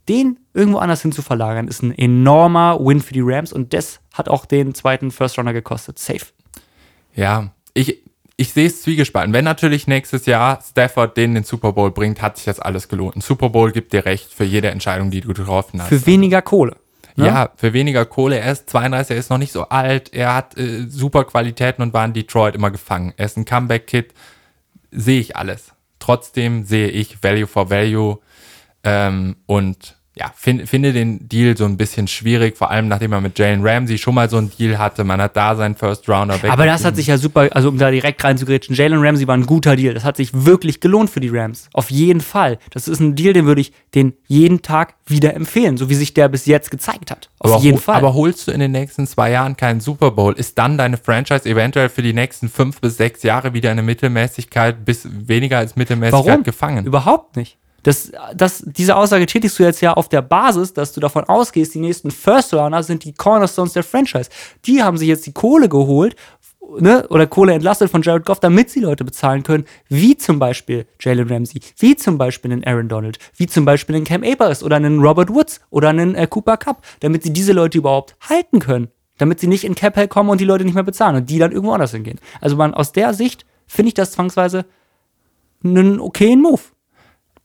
[0.08, 4.00] den irgendwo anders hin zu verlagern, ist ein enormer Win für die Rams und das
[4.12, 5.98] hat auch den zweiten First Runner gekostet.
[5.98, 6.26] Safe.
[7.14, 8.03] Ja, ich,
[8.36, 9.32] ich sehe es zwiegespalten.
[9.32, 13.16] Wenn natürlich nächstes Jahr Stafford den den Super Bowl bringt, hat sich das alles gelohnt.
[13.16, 15.88] Ein Super Bowl gibt dir recht für jede Entscheidung, die du getroffen hast.
[15.88, 16.76] Für weniger Kohle.
[17.16, 17.26] Ne?
[17.26, 18.40] Ja, für weniger Kohle.
[18.40, 20.12] Er ist 32, er ist noch nicht so alt.
[20.12, 23.14] Er hat äh, super Qualitäten und war in Detroit immer gefangen.
[23.16, 24.12] Er ist ein Comeback-Kid.
[24.90, 25.72] Sehe ich alles.
[26.00, 28.18] Trotzdem sehe ich Value for Value
[28.82, 33.22] ähm, und ja, find, finde den Deal so ein bisschen schwierig, vor allem nachdem man
[33.22, 35.02] mit Jalen Ramsey schon mal so einen Deal hatte.
[35.02, 36.52] Man hat da seinen First Rounder weg.
[36.52, 39.44] Aber das hat sich ja super, also um da direkt reinzugrätschen, Jalen Ramsey war ein
[39.44, 39.92] guter Deal.
[39.92, 41.68] Das hat sich wirklich gelohnt für die Rams.
[41.72, 42.58] Auf jeden Fall.
[42.70, 46.14] Das ist ein Deal, den würde ich den jeden Tag wieder empfehlen, so wie sich
[46.14, 47.28] der bis jetzt gezeigt hat.
[47.40, 47.96] Auf aber jeden Fall.
[47.96, 51.44] Aber holst du in den nächsten zwei Jahren keinen Super Bowl, ist dann deine Franchise
[51.44, 56.26] eventuell für die nächsten fünf bis sechs Jahre wieder eine Mittelmäßigkeit bis weniger als Mittelmäßigkeit
[56.26, 56.44] Warum?
[56.44, 56.86] gefangen?
[56.86, 57.58] Überhaupt nicht.
[57.84, 61.74] Das, das, diese Aussage tätigst du jetzt ja auf der Basis, dass du davon ausgehst,
[61.74, 64.30] die nächsten First Runner sind die Cornerstones der Franchise.
[64.64, 66.16] Die haben sich jetzt die Kohle geholt,
[66.80, 70.86] ne, oder Kohle entlastet von Jared Goff, damit sie Leute bezahlen können, wie zum Beispiel
[71.00, 74.76] Jalen Ramsey, wie zum Beispiel einen Aaron Donald, wie zum Beispiel einen Cam Akers oder
[74.76, 78.88] einen Robert Woods oder einen äh, Cooper Cup, damit sie diese Leute überhaupt halten können.
[79.16, 81.38] Damit sie nicht in Cap Hell kommen und die Leute nicht mehr bezahlen und die
[81.38, 82.18] dann irgendwo anders hingehen.
[82.40, 84.64] Also man, aus der Sicht finde ich das zwangsweise
[85.62, 86.60] einen okayen Move.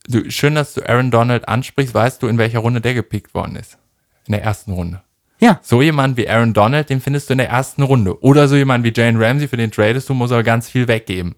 [0.10, 1.94] Du, schön, dass du Aaron Donald ansprichst.
[1.94, 3.78] Weißt du, in welcher Runde der gepickt worden ist?
[4.26, 5.02] In der ersten Runde.
[5.40, 5.60] Ja.
[5.62, 8.22] So jemand wie Aaron Donald, den findest du in der ersten Runde.
[8.24, 11.36] Oder so jemand wie Jane Ramsey, für den tradest du, muss aber ganz viel weggeben.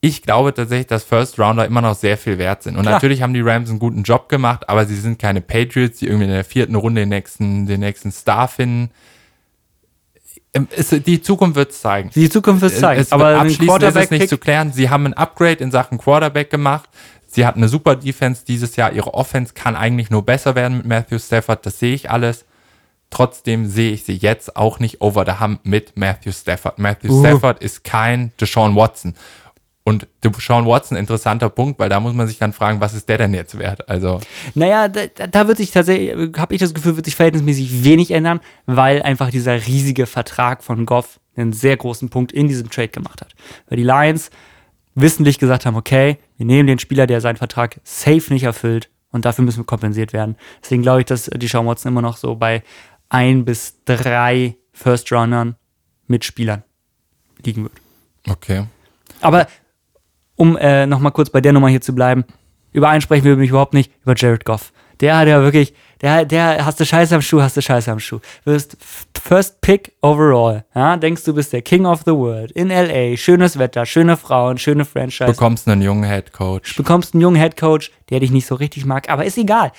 [0.00, 2.76] Ich glaube tatsächlich, dass First Rounder immer noch sehr viel wert sind.
[2.76, 2.94] Und Klar.
[2.94, 6.24] natürlich haben die Rams einen guten Job gemacht, aber sie sind keine Patriots, die irgendwie
[6.24, 8.90] in der vierten Runde den nächsten, den nächsten Star finden.
[10.54, 12.10] Ähm, Es, die Zukunft wird es zeigen.
[12.14, 13.00] Die Zukunft wird es zeigen.
[13.00, 14.72] Es aber abschließend ist es nicht zu klären.
[14.72, 16.88] Sie haben ein Upgrade in Sachen Quarterback gemacht.
[17.36, 18.92] Sie hatten eine super Defense dieses Jahr.
[18.92, 21.66] Ihre Offense kann eigentlich nur besser werden mit Matthew Stafford.
[21.66, 22.46] Das sehe ich alles.
[23.10, 26.78] Trotzdem sehe ich sie jetzt auch nicht over the hump mit Matthew Stafford.
[26.78, 27.20] Matthew Uh.
[27.20, 29.14] Stafford ist kein Deshaun Watson.
[29.84, 33.18] Und Deshaun Watson, interessanter Punkt, weil da muss man sich dann fragen, was ist der
[33.18, 33.86] denn jetzt wert?
[33.86, 34.18] Also,
[34.54, 38.40] Naja, da, da wird sich tatsächlich, habe ich das Gefühl, wird sich verhältnismäßig wenig ändern,
[38.64, 43.20] weil einfach dieser riesige Vertrag von Goff einen sehr großen Punkt in diesem Trade gemacht
[43.20, 43.34] hat.
[43.68, 44.30] Weil die Lions
[44.96, 49.24] wissentlich gesagt haben, okay, wir nehmen den Spieler, der seinen Vertrag safe nicht erfüllt und
[49.24, 50.36] dafür müssen wir kompensiert werden.
[50.62, 52.62] Deswegen glaube ich, dass die Sean Watson immer noch so bei
[53.08, 55.56] ein bis drei First-Runnern
[56.08, 56.64] mit Spielern
[57.44, 57.74] liegen wird.
[58.28, 58.64] okay.
[59.20, 59.46] Aber
[60.34, 62.24] um äh, nochmal kurz bei der Nummer hier zu bleiben,
[62.72, 64.72] über einen sprechen wir mich überhaupt nicht, über Jared Goff.
[65.00, 67.98] Der hat ja wirklich, der, der hast du Scheiße am Schuh, hast du Scheiße am
[67.98, 68.20] Schuh.
[68.44, 68.76] Wirst
[69.20, 70.64] First Pick overall.
[70.74, 72.52] Ja, denkst du bist der King of the World.
[72.52, 75.26] In LA, schönes Wetter, schöne Frauen, schöne Franchise.
[75.26, 76.76] Bekommst einen jungen Head Coach.
[76.76, 79.72] bekommst einen jungen Headcoach, der dich nicht so richtig mag, aber ist egal.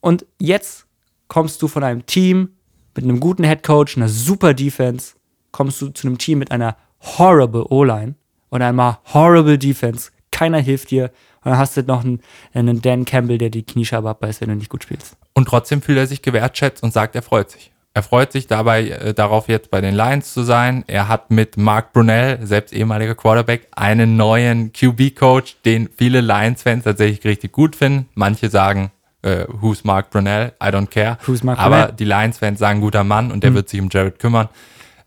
[0.00, 0.86] Und jetzt
[1.28, 2.50] kommst du von einem Team
[2.94, 5.14] mit einem guten Headcoach, einer super Defense,
[5.50, 6.76] kommst du zu einem Team mit einer
[7.18, 8.14] horrible O-Line
[8.50, 10.10] und einer horrible Defense.
[10.30, 11.10] Keiner hilft dir.
[11.44, 12.20] Und dann hast du noch einen,
[12.54, 15.16] einen Dan Campbell, der die Kniescheibe abbeißt, wenn du nicht gut spielst.
[15.34, 17.70] Und trotzdem fühlt er sich gewertschätzt und sagt, er freut sich.
[17.96, 20.82] Er freut sich dabei äh, darauf, jetzt bei den Lions zu sein.
[20.88, 27.24] Er hat mit Mark Brunell, selbst ehemaliger Quarterback, einen neuen QB-Coach, den viele Lions-Fans tatsächlich
[27.24, 28.08] richtig gut finden.
[28.14, 28.90] Manche sagen,
[29.22, 30.54] äh, who's Mark Brunell?
[30.60, 31.18] I don't care.
[31.26, 31.92] Who's Mark Aber Brunell?
[31.96, 34.48] die Lions-Fans sagen, guter Mann und der wird sich um Jared kümmern.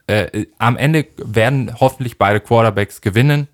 [0.07, 3.49] Äh, am Ende werden hoffentlich beide Quarterbacks gewinnen.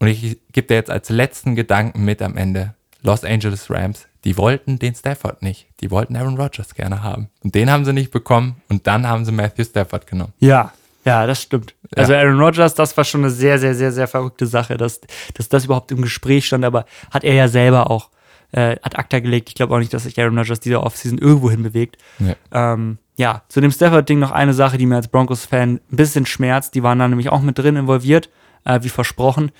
[0.00, 2.74] Und ich gebe dir jetzt als letzten Gedanken mit am Ende.
[3.02, 5.68] Los Angeles Rams, die wollten den Stafford nicht.
[5.80, 7.30] Die wollten Aaron Rodgers gerne haben.
[7.42, 8.60] Und den haben sie nicht bekommen.
[8.68, 10.32] Und dann haben sie Matthew Stafford genommen.
[10.40, 10.72] Ja,
[11.04, 11.74] ja, das stimmt.
[11.96, 15.00] Also Aaron Rodgers, das war schon eine sehr, sehr, sehr, sehr verrückte Sache, dass,
[15.34, 18.10] dass das überhaupt im Gespräch stand, aber hat er ja selber auch
[18.52, 19.48] äh, ad acta gelegt.
[19.48, 21.96] Ich glaube auch nicht, dass sich Aaron Rodgers diese Offseason irgendwo hin bewegt.
[22.18, 22.36] Nee.
[22.52, 26.74] Ähm, ja, zu dem Stafford-Ding noch eine Sache, die mir als Broncos-Fan ein bisschen schmerzt.
[26.74, 28.28] Die waren da nämlich auch mit drin involviert,
[28.64, 29.52] äh, wie versprochen.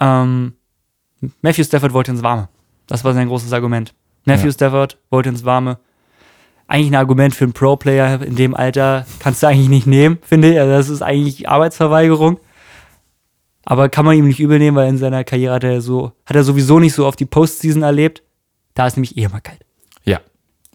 [0.00, 0.54] Ähm,
[1.42, 2.48] Matthew Stafford wollte ins Warme.
[2.86, 3.94] Das war sein großes Argument.
[4.24, 4.52] Matthew Ja.
[4.52, 5.78] Stafford wollte ins Warme.
[6.66, 10.52] Eigentlich ein Argument für einen Pro-Player in dem Alter kannst du eigentlich nicht nehmen, finde
[10.52, 10.58] ich.
[10.58, 12.38] Also das ist eigentlich Arbeitsverweigerung.
[13.66, 16.36] Aber kann man ihm nicht übel nehmen, weil in seiner Karriere hat er so, hat
[16.36, 18.22] er sowieso nicht so auf die Postseason erlebt.
[18.74, 19.64] Da ist nämlich eh immer kalt.
[20.04, 20.20] Ja.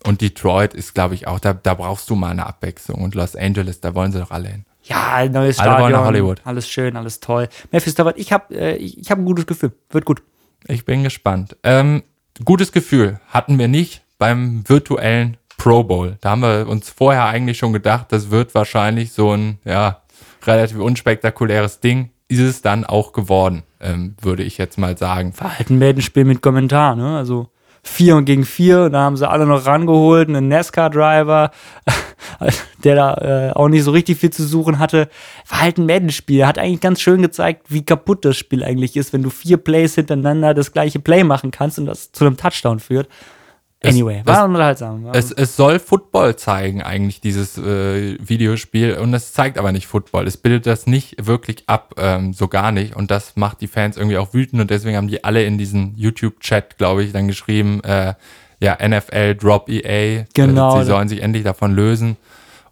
[0.06, 3.02] Und Detroit ist, glaube ich, auch, da, da brauchst du mal eine Abwechslung.
[3.04, 4.66] Und Los Angeles, da wollen sie doch alle hin.
[4.90, 6.00] Ja, ein neues Alle wollen Stadion.
[6.00, 6.42] nach Hollywood.
[6.44, 7.48] Alles schön, alles toll.
[7.72, 9.72] Matthew Stafford, ich habe äh, ich, ich hab ein gutes Gefühl.
[9.92, 10.24] Wird gut.
[10.68, 11.56] Ich bin gespannt.
[11.64, 12.04] Ähm,
[12.44, 16.18] gutes Gefühl hatten wir nicht beim virtuellen Pro Bowl.
[16.22, 20.02] Da haben wir uns vorher eigentlich schon gedacht, das wird wahrscheinlich so ein, ja,
[20.46, 22.10] relativ unspektakuläres Ding.
[22.28, 25.34] Ist es dann auch geworden, ähm, würde ich jetzt mal sagen.
[25.38, 27.18] War halt ein Meldenspiel mit Kommentar, ne?
[27.18, 27.50] Also
[27.84, 31.52] vier gegen vier und da haben sie alle noch rangeholt, einen NASCAR-Driver,
[32.84, 35.10] der da äh, auch nicht so richtig viel zu suchen hatte.
[35.48, 36.46] War halt ein Madden-Spiel.
[36.46, 39.96] Hat eigentlich ganz schön gezeigt, wie kaputt das Spiel eigentlich ist, wenn du vier Plays
[39.96, 43.08] hintereinander das gleiche Play machen kannst und das zu einem Touchdown führt.
[43.82, 45.06] Anyway, es, war unterhaltsam.
[45.06, 48.96] War es, es soll Football zeigen, eigentlich, dieses äh, Videospiel.
[48.96, 50.28] Und es zeigt aber nicht Football.
[50.28, 52.96] Es bildet das nicht wirklich ab, ähm, so gar nicht.
[52.96, 54.62] Und das macht die Fans irgendwie auch wütend.
[54.62, 58.16] Und deswegen haben die alle in diesen YouTube-Chat, glaube ich, dann geschrieben, äh,
[58.60, 60.26] ja, NFL, Drop EA.
[60.34, 60.76] Genau.
[60.76, 62.18] Äh, sie sollen sich endlich davon lösen.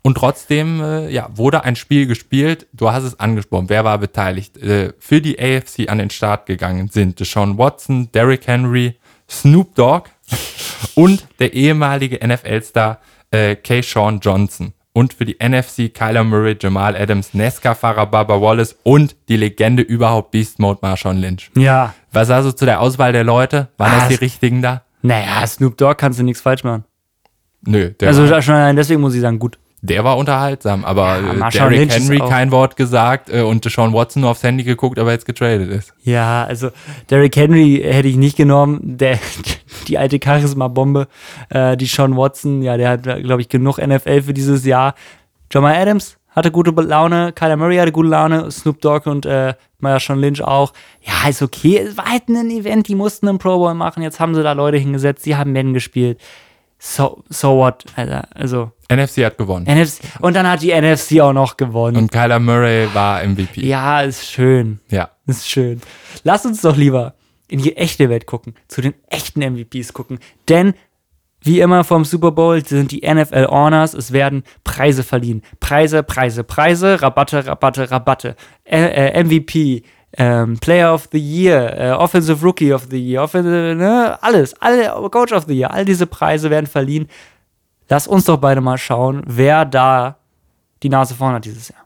[0.01, 2.67] Und trotzdem, äh, ja, wurde ein Spiel gespielt.
[2.73, 3.69] Du hast es angesprochen.
[3.69, 4.57] Wer war beteiligt?
[4.57, 8.95] Äh, für die AFC an den Start gegangen sind Deshaun Watson, Derrick Henry,
[9.29, 10.09] Snoop Dogg
[10.95, 12.99] und der ehemalige NFL-Star
[13.31, 14.73] äh, Keyshawn Johnson.
[14.93, 20.31] Und für die NFC Kyler Murray, Jamal Adams, Nesca-Fahrer Baba Wallace und die Legende überhaupt
[20.31, 21.51] Beast Mode Marshawn Lynch.
[21.55, 21.93] Ja.
[22.11, 23.67] Was sagst du zu der Auswahl der Leute?
[23.77, 24.07] Waren das Was?
[24.09, 24.81] die richtigen da?
[25.03, 26.83] Naja, Snoop Dogg kannst du nichts falsch machen.
[27.61, 29.59] Nö, der, Also schon deswegen muss ich sagen, gut.
[29.81, 34.21] Der war unterhaltsam, aber Ja, äh, Derrick Henry kein Wort gesagt äh, und Deshaun Watson
[34.21, 35.93] nur aufs Handy geguckt, aber jetzt getradet ist.
[36.01, 36.69] Ja, also
[37.09, 38.79] Derrick Henry hätte ich nicht genommen.
[38.97, 39.19] Der,
[39.87, 41.07] die alte Charisma-Bombe,
[41.49, 44.95] äh, die Sean Watson, ja, der hat, glaube ich, genug NFL für dieses Jahr.
[45.51, 49.53] Jamal Adams hatte gute Laune, Kyler Murray hatte gute Laune, Snoop Dogg und äh,
[49.99, 50.73] Sean Lynch auch.
[51.01, 51.77] Ja, ist okay.
[51.77, 54.01] Es war halt ein Event, die mussten einen Pro Bowl machen.
[54.01, 56.19] Jetzt haben sie da Leute hingesetzt, die haben Madden gespielt.
[56.79, 58.27] So, so what, Alter.
[58.35, 59.65] Also, NFC hat gewonnen.
[59.65, 60.01] NFC.
[60.19, 61.97] Und dann hat die NFC auch noch gewonnen.
[61.97, 63.65] Und Kyler Murray war MVP.
[63.65, 64.79] ja, ist schön.
[64.89, 65.09] ja.
[65.25, 65.81] Ist schön.
[66.23, 67.15] Lass uns doch lieber
[67.49, 70.19] in die echte Welt gucken, zu den echten MVPs gucken.
[70.47, 70.73] Denn
[71.41, 75.43] wie immer vom Super Bowl sind die NFL Honors, es werden Preise verliehen.
[75.59, 78.35] Preise, Preise, Preise, Rabatte, Rabatte, Rabatte.
[78.63, 83.75] Äh, äh, MVP, ähm, Player of the Year, äh, Offensive Rookie of the Year, Offensive,
[83.75, 87.07] ne, alles, alle, Coach of the Year, all diese Preise werden verliehen.
[87.89, 90.17] Lass uns doch beide mal schauen, wer da
[90.83, 91.85] die Nase vorne hat dieses Jahr.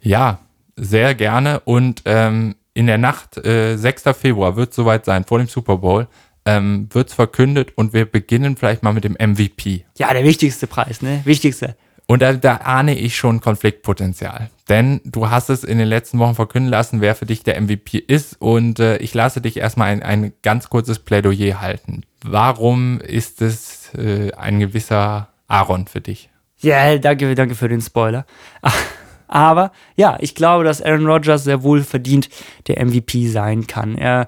[0.00, 0.38] Ja,
[0.76, 1.60] sehr gerne.
[1.60, 4.04] Und ähm, in der Nacht, äh, 6.
[4.18, 6.08] Februar, wird soweit sein, vor dem Super Bowl,
[6.46, 9.84] ähm, wird es verkündet und wir beginnen vielleicht mal mit dem MVP.
[9.98, 11.20] Ja, der wichtigste Preis, ne?
[11.24, 11.76] Wichtigste.
[12.10, 14.50] Und da, da ahne ich schon Konfliktpotenzial.
[14.68, 17.98] Denn du hast es in den letzten Wochen verkünden lassen, wer für dich der MVP
[17.98, 18.34] ist.
[18.40, 22.02] Und äh, ich lasse dich erstmal ein, ein ganz kurzes Plädoyer halten.
[22.24, 26.30] Warum ist es äh, ein gewisser Aaron für dich?
[26.58, 28.26] Ja, danke, danke für den Spoiler.
[29.28, 32.28] Aber ja, ich glaube, dass Aaron Rodgers sehr wohl verdient
[32.66, 33.96] der MVP sein kann.
[33.96, 34.26] Er,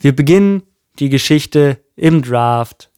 [0.00, 0.64] wir beginnen
[0.98, 2.90] die Geschichte im Draft.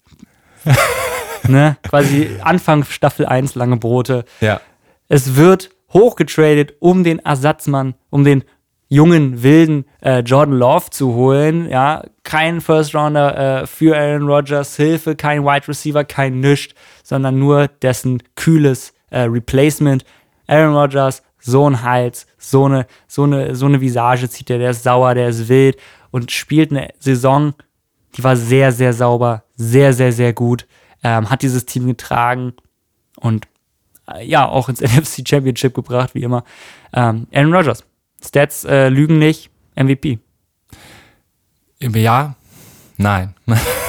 [1.48, 1.76] ne?
[1.82, 4.24] Quasi Anfang Staffel 1, lange Brote.
[4.40, 4.60] Ja.
[5.08, 8.44] Es wird hochgetradet, um den Ersatzmann, um den
[8.88, 11.68] jungen, wilden äh, Jordan Love zu holen.
[11.70, 17.38] Ja, kein First Rounder äh, für Aaron Rodgers, Hilfe, kein Wide Receiver, kein Nischt, sondern
[17.38, 20.04] nur dessen kühles äh, Replacement.
[20.46, 24.70] Aaron Rodgers, so ein Hals, so eine, so eine, so eine Visage zieht er, der
[24.70, 25.76] ist sauer, der ist wild
[26.10, 27.54] und spielt eine Saison,
[28.16, 30.66] die war sehr, sehr sauber, sehr, sehr, sehr gut,
[31.02, 32.54] ähm, hat dieses Team getragen
[33.16, 33.46] und
[34.08, 36.44] äh, ja, auch ins NFC Championship gebracht, wie immer.
[36.92, 37.84] Ähm, Aaron Rodgers.
[38.24, 39.50] Stats äh, lügen nicht.
[39.74, 40.18] MVP.
[41.80, 42.36] Ja,
[42.96, 43.34] nein.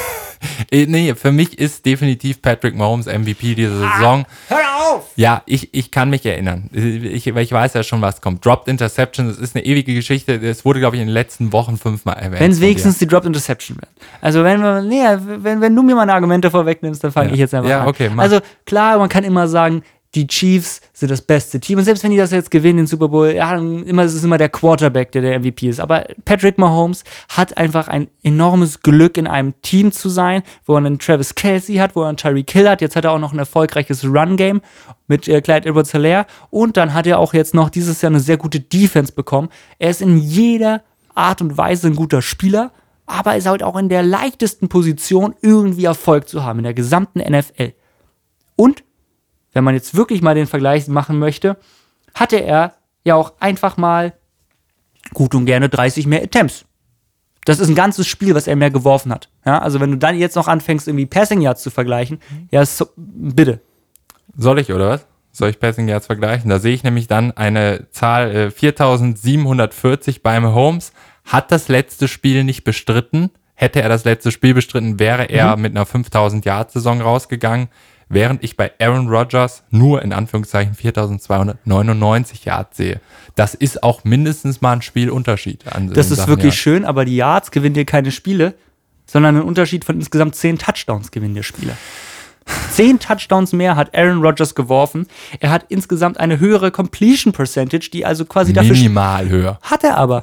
[0.71, 4.25] Eh, nee, für mich ist definitiv Patrick Mahomes MVP dieser Saison.
[4.49, 4.58] Hör
[4.95, 5.10] auf!
[5.15, 6.69] Ja, ich, ich kann mich erinnern.
[6.71, 8.45] Ich, ich weiß ja schon, was kommt.
[8.45, 10.39] Dropped Interception, das ist eine ewige Geschichte.
[10.39, 12.39] Das wurde, glaube ich, in den letzten Wochen fünfmal erwähnt.
[12.41, 13.88] Wenn es wenigstens die Dropped Interception wäre.
[14.21, 17.34] Also wenn nee, wenn, wenn du mir meine Argumente vorwegnimmst, dann fange Ja.
[17.34, 17.88] ich jetzt einfach Ja, an.
[17.88, 18.23] okay, mach.
[18.23, 19.84] also klar, man kann immer sagen,
[20.15, 21.80] die Chiefs sind das beste Team.
[21.80, 24.38] Und selbst wenn die das jetzt gewinnen, den Super Bowl, ja, immer, es ist immer
[24.38, 25.80] der Quarterback, der der MVP ist.
[25.80, 30.78] Aber Patrick Mahomes hat einfach ein enormes Glück, in einem Team zu sein, wo er
[30.78, 32.82] einen Travis Kelsey hat, wo er einen Tyreek Hill hat.
[32.82, 34.62] Jetzt hat er auch noch ein erfolgreiches Run-Game
[35.08, 38.19] mit äh, Clyde edwards hilaire Und dann hat er auch jetzt noch dieses Jahr eine
[38.19, 39.49] sehr gute Defense bekommen.
[39.80, 40.84] Er ist in jeder
[41.15, 42.71] Art und Weise ein guter Spieler,
[43.06, 47.19] aber ist halt auch in der leichtesten Position, irgendwie Erfolg zu haben, in der gesamten
[47.19, 47.73] NFL.
[48.56, 48.84] Und
[49.53, 51.57] wenn man jetzt wirklich mal den Vergleich machen möchte,
[52.13, 54.13] hatte er ja auch einfach mal
[55.13, 56.65] gut und gerne 30 mehr Attempts.
[57.45, 59.29] Das ist ein ganzes Spiel, was er mehr geworfen hat.
[59.45, 62.19] Ja, also wenn du dann jetzt noch anfängst, irgendwie Passing Yards zu vergleichen,
[62.51, 63.59] ja, so, bitte.
[64.37, 65.05] Soll ich, oder was?
[65.31, 66.49] Soll ich Passing Yards vergleichen?
[66.49, 70.93] Da sehe ich nämlich dann eine Zahl äh, 4740 bei Mahomes.
[71.25, 73.29] Hat das letzte Spiel nicht bestritten.
[73.55, 77.67] Hätte er das letzte Spiel bestritten, wäre er mit einer 5000 Yard Saison rausgegangen.
[78.13, 82.99] Während ich bei Aaron Rodgers nur in Anführungszeichen 4299 Yards sehe.
[83.36, 85.73] Das ist auch mindestens mal ein Spielunterschied.
[85.73, 86.58] An, Das ist Sachen wirklich Yards.
[86.58, 88.54] schön, aber die Yards gewinnen dir keine Spiele.
[89.06, 91.73] sondern einen Unterschied von insgesamt zehn Touchdowns gewinnen der Spieler.
[92.71, 95.08] Zehn Touchdowns mehr hat Aaron Rodgers geworfen.
[95.39, 98.71] Er hat insgesamt eine höhere Completion Percentage, die also quasi dafür.
[98.73, 99.60] Minimal höher.
[99.62, 100.21] Hat er aber.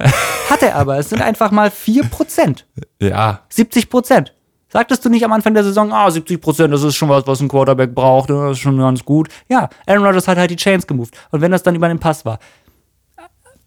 [0.51, 0.99] Hat er aber.
[0.99, 2.65] Es sind einfach mal 4%.
[3.01, 3.41] Ja.
[3.55, 4.29] 70%.
[4.73, 7.49] Sagtest du nicht am Anfang der Saison, ah, 70% das ist schon was, was ein
[7.49, 9.29] Quarterback braucht, das ist schon ganz gut.
[9.49, 11.17] Ja, Aaron Rodgers hat halt die Chains gemoved.
[11.31, 12.39] Und wenn das dann über den Pass war.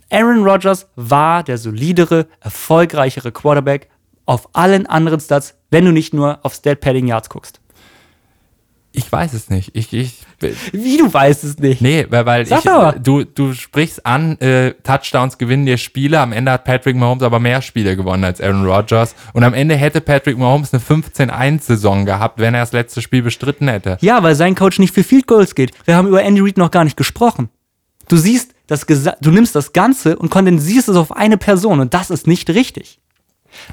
[0.10, 3.90] Aaron Rodgers war der solidere, erfolgreichere Quarterback
[4.26, 7.60] auf allen anderen Stats, wenn du nicht nur auf Stat Padding Yards guckst.
[8.96, 9.72] Ich weiß es nicht.
[9.74, 10.20] Ich, ich,
[10.72, 11.82] Wie du weißt es nicht?
[11.82, 12.92] nee, weil, weil Sag ich, aber.
[13.00, 16.20] du, du sprichst an, äh, Touchdowns gewinnen dir Spiele.
[16.20, 19.16] Am Ende hat Patrick Mahomes aber mehr Spiele gewonnen als Aaron Rodgers.
[19.34, 23.68] Und am Ende hätte Patrick Mahomes eine 15-1-Saison gehabt, wenn er das letzte Spiel bestritten
[23.68, 23.98] hätte.
[24.02, 25.72] Ja, weil sein Coach nicht für Field Goals geht.
[25.86, 27.50] Wir haben über Andy Reid noch gar nicht gesprochen.
[28.10, 31.94] Du siehst, das Gesa du nimmst das Ganze und kondensierst es auf eine Person und
[31.96, 33.00] das ist nicht richtig.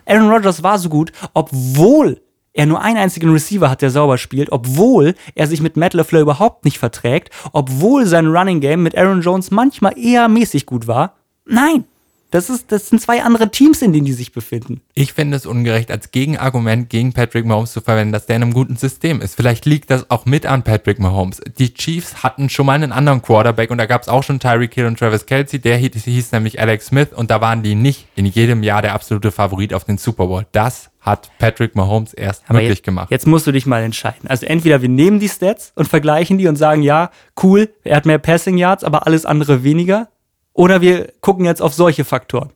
[0.06, 2.20] Aaron Rodgers war so gut, obwohl
[2.52, 6.22] er nur einen einzigen Receiver hat, der sauber spielt, obwohl er sich mit Matt LaFleur
[6.22, 11.14] überhaupt nicht verträgt, obwohl sein Running Game mit Aaron Jones manchmal eher mäßig gut war.
[11.46, 11.84] Nein,
[12.30, 14.80] das, ist, das sind zwei andere Teams, in denen die sich befinden.
[14.94, 18.52] Ich finde es ungerecht, als Gegenargument gegen Patrick Mahomes zu verwenden, dass der in einem
[18.52, 19.34] guten System ist.
[19.34, 21.40] Vielleicht liegt das auch mit an Patrick Mahomes.
[21.58, 24.74] Die Chiefs hatten schon mal einen anderen Quarterback und da gab es auch schon Tyreek
[24.74, 25.60] Hill und Travis Kelsey.
[25.60, 28.94] Der hieß, hieß nämlich Alex Smith und da waren die nicht in jedem Jahr der
[28.94, 30.46] absolute Favorit auf den Super Bowl.
[30.52, 33.10] Das hat Patrick Mahomes erst Aber möglich jetzt, gemacht.
[33.10, 34.28] Jetzt musst du dich mal entscheiden.
[34.28, 37.10] Also entweder wir nehmen die Stats und vergleichen die und sagen, ja,
[37.42, 40.08] cool, er hat mehr Passing Yards, aber alles andere weniger.
[40.52, 42.50] Oder wir gucken jetzt auf solche Faktoren.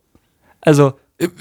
[0.60, 0.94] Also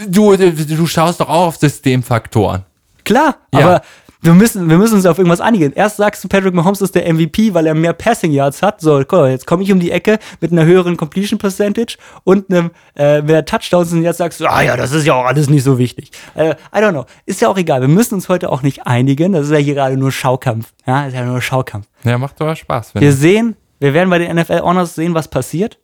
[0.07, 2.63] Du, du, du schaust doch auch auf Systemfaktoren.
[3.03, 3.59] klar, Ja.
[3.59, 3.81] aber
[4.21, 5.73] wir müssen, wir müssen uns auf irgendwas einigen.
[5.73, 8.79] Erst sagst du, Patrick Mahomes ist der MVP, weil er mehr Passing Yards hat.
[8.79, 12.71] So, mal, jetzt komme ich um die Ecke mit einer höheren Completion Percentage und einem
[12.95, 15.63] äh, mehr Touchdowns und jetzt sagst du, ah ja, das ist ja auch alles nicht
[15.63, 16.11] so wichtig.
[16.35, 17.05] Äh, I don't know.
[17.25, 17.81] Ist ja auch egal.
[17.81, 19.33] Wir müssen uns heute auch nicht einigen.
[19.33, 20.71] Das ist ja hier gerade nur Schaukampf.
[20.85, 21.87] Ja, ist ja nur Schaukampf.
[22.05, 22.93] Ja, macht aber Spaß.
[22.95, 25.79] Wir sehen, wir werden bei den NFL Honors sehen, was passiert.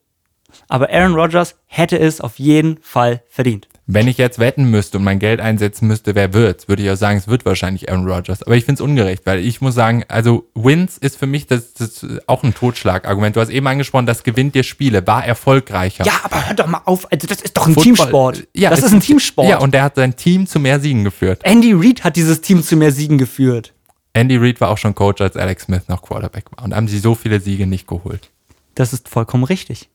[0.69, 3.67] Aber Aaron Rodgers hätte es auf jeden Fall verdient.
[3.91, 6.95] Wenn ich jetzt wetten müsste und mein Geld einsetzen müsste, wer wird's, würde ich auch
[6.95, 8.43] sagen, es wird wahrscheinlich Aaron Rodgers.
[8.43, 11.73] Aber ich finde es ungerecht, weil ich muss sagen, also Wins ist für mich das,
[11.73, 13.35] das auch ein Totschlagargument.
[13.35, 16.05] Du hast eben angesprochen, das gewinnt dir Spiele, war erfolgreicher.
[16.05, 17.11] Ja, aber hör doch mal auf.
[17.11, 18.47] Also das ist doch ein Football- Teamsport.
[18.55, 19.49] Ja, das ist ein Teamsport.
[19.49, 21.41] Ja, und der hat sein Team zu mehr Siegen geführt.
[21.43, 23.73] Andy Reid hat dieses Team zu mehr Siegen geführt.
[24.13, 26.63] Andy Reid war auch schon Coach, als Alex Smith noch Quarterback war.
[26.63, 28.29] Und haben sie so viele Siege nicht geholt.
[28.75, 29.89] Das ist vollkommen richtig.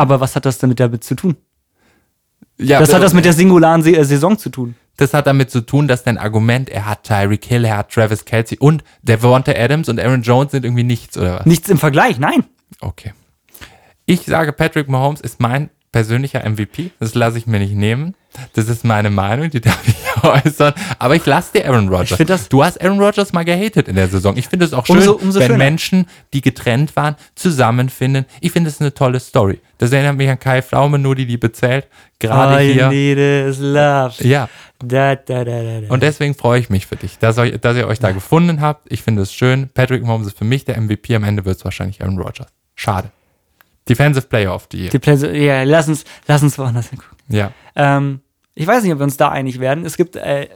[0.00, 1.36] Aber was hat das damit damit zu tun?
[2.56, 4.74] Ja, Das hat das mit der singularen äh, Saison zu tun.
[4.96, 8.24] das hat damit zu tun, dass dein Argument, er hat Tyreek Hill, er hat Travis
[8.24, 11.46] Kelsey und Devonta Adams und Aaron Jones sind irgendwie nichts, oder was?
[11.46, 12.44] Nichts im Vergleich, nein.
[12.80, 13.12] Okay.
[14.06, 16.92] Ich sage, Patrick Mahomes ist mein persönlicher MVP.
[16.98, 18.14] Das lasse ich mir nicht nehmen.
[18.54, 20.74] Das ist meine Meinung, die darf ich äußern.
[20.98, 22.18] Aber ich lasse dir Aaron Rodgers.
[22.26, 24.36] Das- du hast Aaron Rodgers mal gehatet in der Saison.
[24.36, 25.58] Ich finde es auch schön, Umso- umso wenn schöner.
[25.58, 28.26] Menschen, die getrennt waren, zusammenfinden.
[28.40, 29.60] Ich finde es eine tolle Story.
[29.78, 31.86] Das erinnert mich an Kai Pflaume, nur die Liebe zählt.
[32.18, 32.88] Gerade All you hier.
[32.88, 34.12] need is love.
[34.20, 34.48] Ja.
[34.82, 35.52] Da, da, da.
[35.88, 38.90] Und deswegen freue ich mich für dich, dass, euch, dass ihr euch da gefunden habt.
[38.92, 39.68] Ich finde es schön.
[39.74, 41.14] Patrick Mahomes ist für mich der MVP.
[41.14, 42.46] Am Ende wird es wahrscheinlich Aaron Rodgers.
[42.74, 43.10] Schade.
[43.88, 44.90] Defensive Player of the Year.
[44.90, 47.16] Die Plätze, ja, lass uns, lass uns woanders hingucken.
[47.28, 47.50] Ja.
[47.74, 48.20] Ähm,
[48.60, 49.86] ich weiß nicht, ob wir uns da einig werden.
[49.86, 50.48] Es gibt äh,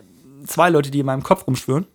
[0.46, 1.86] zwei Leute, die in meinem Kopf rumschwören.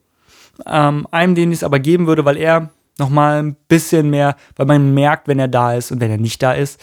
[0.66, 4.36] Ähm, einem, den ich es aber geben würde, weil er noch mal ein bisschen mehr,
[4.56, 6.82] weil man merkt, wenn er da ist und wenn er nicht da ist.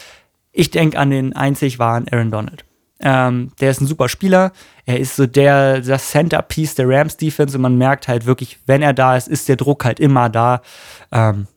[0.52, 2.64] Ich denke an den einzig wahren Aaron Donald.
[3.00, 4.52] Ähm, der ist ein super Spieler.
[4.84, 8.80] Er ist so der, das Centerpiece der Rams Defense und man merkt halt wirklich, wenn
[8.80, 10.62] er da ist, ist der Druck halt immer da.
[11.10, 11.48] Ähm,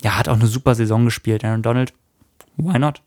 [0.00, 1.92] ja, hat auch eine super Saison gespielt, Aaron Donald.
[2.56, 3.02] Why not?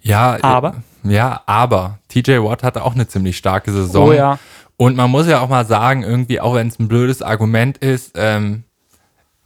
[0.00, 0.82] Ja, Aber?
[1.04, 4.08] Ja, aber TJ Watt hatte auch eine ziemlich starke Saison.
[4.08, 4.38] Oh ja.
[4.76, 8.12] Und man muss ja auch mal sagen, irgendwie, auch wenn es ein blödes Argument ist,
[8.16, 8.64] ähm,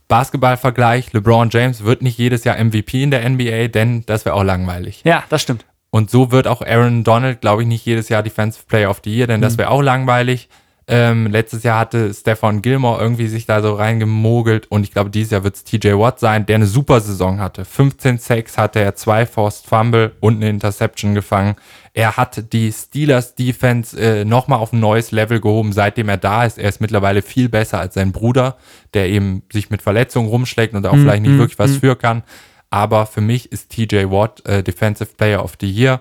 [0.08, 4.42] Basketballvergleich, LeBron James wird nicht jedes Jahr MVP in der NBA, denn das wäre auch
[4.42, 5.00] langweilig.
[5.04, 5.64] Ja, das stimmt.
[5.90, 9.10] Und so wird auch Aaron Donald, glaube ich, nicht jedes Jahr Defensive Player of the
[9.14, 9.44] Year, denn Mhm.
[9.44, 10.48] das wäre auch langweilig.
[10.88, 15.30] Ähm, letztes Jahr hatte Stefan Gilmore irgendwie sich da so reingemogelt und ich glaube, dieses
[15.30, 17.64] Jahr wird es TJ Watt sein, der eine super Saison hatte.
[17.64, 21.54] 15 Sacks hatte er, zwei Forced Fumble und eine Interception gefangen.
[21.94, 26.44] Er hat die Steelers Defense äh, nochmal auf ein neues Level gehoben, seitdem er da
[26.44, 26.58] ist.
[26.58, 28.56] Er ist mittlerweile viel besser als sein Bruder,
[28.92, 32.22] der eben sich mit Verletzungen rumschlägt und auch vielleicht nicht wirklich was für kann.
[32.70, 36.00] Aber für mich ist TJ Watt äh, Defensive Player of the Year.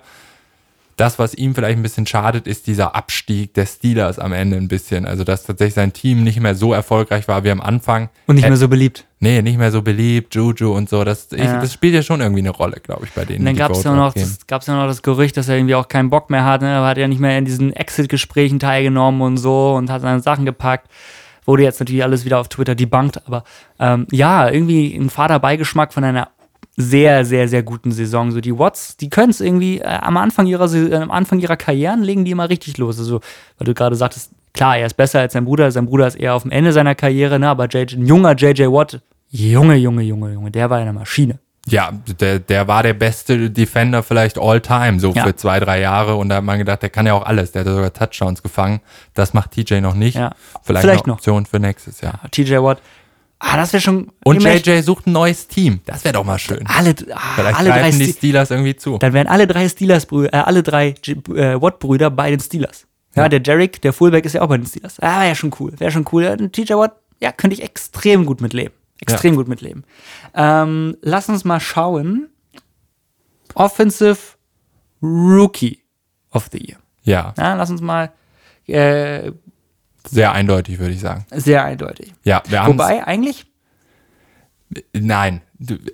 [0.97, 4.67] Das, was ihm vielleicht ein bisschen schadet, ist dieser Abstieg der Steelers am Ende ein
[4.67, 5.05] bisschen.
[5.05, 8.09] Also, dass tatsächlich sein Team nicht mehr so erfolgreich war wie am Anfang.
[8.27, 9.05] Und nicht Ä- mehr so beliebt.
[9.19, 11.03] Nee, nicht mehr so beliebt, Juju und so.
[11.03, 11.59] Das, ich, Ja.
[11.61, 13.39] das spielt ja schon irgendwie eine Rolle, glaube ich, bei denen.
[13.39, 14.25] Und dann gab es Votes ja, noch abgeben.
[14.27, 16.61] das- gab's ja noch das Gerücht, dass er irgendwie auch keinen Bock mehr hat.
[16.61, 16.69] Ne?
[16.69, 20.45] Er hat ja nicht mehr in diesen Exit-Gesprächen teilgenommen und so und hat seine Sachen
[20.45, 20.87] gepackt.
[21.45, 23.43] Wurde jetzt natürlich alles wieder auf Twitter debunked, aber
[23.79, 26.29] ähm, ja, irgendwie ein fader Beigeschmack von einer
[26.77, 28.31] sehr, sehr, sehr guten Saison.
[28.31, 31.57] So die Watts, die können es irgendwie äh, am Anfang ihrer äh, am Anfang ihrer
[31.57, 32.97] Karrieren legen die immer richtig los.
[32.99, 33.19] Also,
[33.57, 36.33] weil du gerade sagtest, klar, er ist besser als sein Bruder, sein Bruder ist eher
[36.35, 37.49] auf dem Ende seiner Karriere, ne?
[37.49, 39.01] aber JJ, ein junger JJ Watt,
[39.33, 41.39] Junge, Junge, Junge, Junge, der war eine Maschine.
[41.67, 45.23] Ja, der, der war der beste Defender vielleicht all time, so Ja.
[45.23, 46.15] für zwei, drei Jahre.
[46.15, 47.51] Und da hat man gedacht, der kann ja auch alles.
[47.51, 48.81] Der hat sogar Touchdowns gefangen.
[49.13, 50.15] Das macht TJ noch nicht.
[50.15, 50.31] Ja.
[50.63, 51.17] Vielleicht, Vielleicht eine noch.
[51.19, 52.19] Option für nächstes Jahr.
[52.31, 52.81] TJ Watt.
[53.43, 54.11] Ah, das wäre schon.
[54.23, 55.81] Und JJ sucht ein neues Team.
[55.87, 56.65] Das wäre doch mal schön.
[56.67, 58.97] Alle, ah, Vielleicht alle drei greifen die Ste Steelers irgendwie zu.
[58.99, 62.85] Dann wären alle drei Steelers äh, alle drei äh, Watt-Brüder bei den Steelers.
[63.15, 63.29] Ja, Ja.
[63.29, 64.99] der Derrick, der Fullback ist ja auch bei den Steelers.
[64.99, 65.73] Ah, wäre schon cool.
[65.79, 66.23] Wäre schon cool.
[66.23, 68.73] Ja, ein TJ Watt, ja, könnte ich extrem gut mitleben.
[68.99, 69.83] Extrem gut mitleben.
[70.35, 72.29] Ähm, lass uns mal schauen.
[73.55, 74.17] Offensive
[75.01, 75.79] Rookie
[76.31, 76.77] of the Year.
[77.03, 78.11] Ja, Ja, lass uns mal
[78.67, 79.31] äh,
[80.07, 81.25] sehr eindeutig, würde ich sagen.
[81.31, 82.13] sehr eindeutig.
[82.23, 82.73] Ja, wir haben.
[82.73, 83.45] Wobei, eigentlich,
[84.93, 85.41] Nein.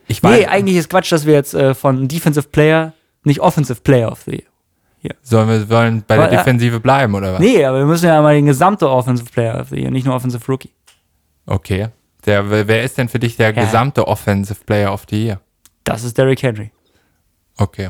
[0.08, 0.39] Ich weiß.
[0.39, 2.93] nee, eigentlich ist Quatsch, dass wir jetzt äh, von Defensive Player
[3.24, 5.16] nicht Offensive Player of the Year.
[5.22, 7.39] Sollen wir wollen bei der Aber, äh, Defensive bleiben, oder was?
[7.39, 10.16] Nee, aber wir müssen ja mal den gesamte Offensive Player of the Year, nicht nur
[10.16, 10.72] Offensive Rookie.
[11.45, 11.89] Okay.
[12.26, 13.64] Der, wer ist denn für dich der Ja.
[13.64, 15.41] gesamte Offensive Player of the Year?
[15.86, 16.72] Das ist Derrick Henry.
[17.58, 17.89] Okay.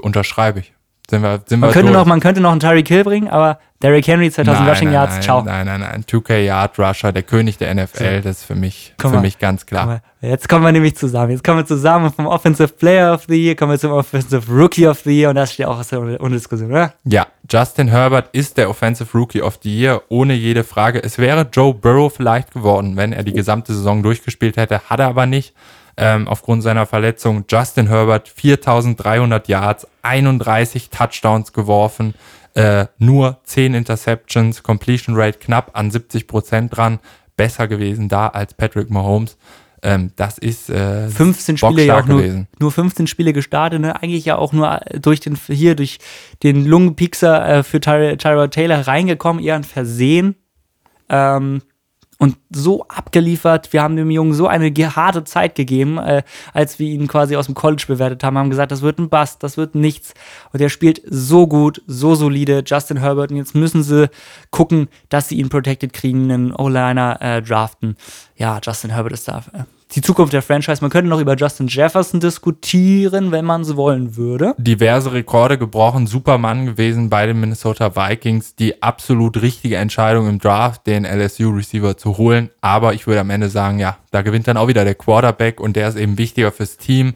[0.00, 0.72] Unterschreibe ich.
[1.10, 1.98] Sind wir, sind wir Man könnte, durch?
[2.00, 5.12] noch, man könnte noch einen Tyreek Hill bringen, aber Derrick Henry, 2000 Rushing nein, Yards,
[5.12, 5.42] nein, ciao.
[5.42, 6.04] Nein, nein, nein.
[6.08, 9.66] 2K Yard Rusher, der König der NFL, das ist für mich, für mal, mich ganz
[9.66, 10.00] klar.
[10.22, 11.32] Jetzt kommen wir nämlich zusammen.
[11.32, 14.88] Jetzt kommen wir zusammen vom Offensive Player of the Year, kommen wir zum Offensive Rookie
[14.88, 16.94] of the Year und das steht auch ohne ohne Diskussion, oder?
[17.04, 21.04] Ja, Justin Herbert ist der Offensive Rookie of the Year, ohne jede Frage.
[21.04, 25.08] Es wäre Joe Burrow vielleicht geworden, wenn er die gesamte Saison durchgespielt hätte, hat er
[25.08, 25.52] aber nicht.
[25.96, 27.44] Ähm, aufgrund seiner Verletzung.
[27.48, 32.14] Justin Herbert, 4300 Yards, 31 Touchdowns geworfen,
[32.54, 36.98] äh, nur 10 Interceptions, Completion Rate knapp an 70 Prozent dran.
[37.36, 39.36] Besser gewesen da als Patrick Mahomes.
[39.84, 42.48] Ähm, das ist äh, 15 Spiele ja auch nur, gewesen.
[42.58, 44.00] nur 15 Spiele gestartet, ne?
[44.02, 45.98] Eigentlich ja auch nur durch den, hier, durch
[46.42, 50.36] den Lungenpiekser äh, für Ty Tyrod Taylor reingekommen, eher ein Versehen.
[51.10, 51.60] Ähm,
[52.24, 53.74] und so abgeliefert.
[53.74, 56.22] Wir haben dem Jungen so eine harte Zeit gegeben, äh,
[56.54, 59.42] als wir ihn quasi aus dem College bewertet haben, haben gesagt, das wird ein Bust,
[59.42, 60.14] das wird nichts.
[60.50, 63.30] Und er spielt so gut, so solide, Justin Herbert.
[63.30, 64.08] Und jetzt müssen sie
[64.50, 67.96] gucken, dass sie ihn protected kriegen, einen O-Liner äh, draften.
[68.36, 69.44] Ja, Justin Herbert ist da.
[69.52, 69.64] Äh,
[69.94, 70.80] die Zukunft der Franchise.
[70.80, 74.54] Man könnte noch über Justin Jefferson diskutieren, wenn man es wollen würde.
[74.58, 78.56] diverse Rekorde gebrochen, Supermann gewesen bei den Minnesota Vikings.
[78.56, 82.50] Die absolut richtige Entscheidung im Draft, den LSU-Receiver zu holen.
[82.60, 85.76] Aber ich würde am Ende sagen, ja, da gewinnt dann auch wieder der Quarterback und
[85.76, 87.14] der ist eben wichtiger fürs Team.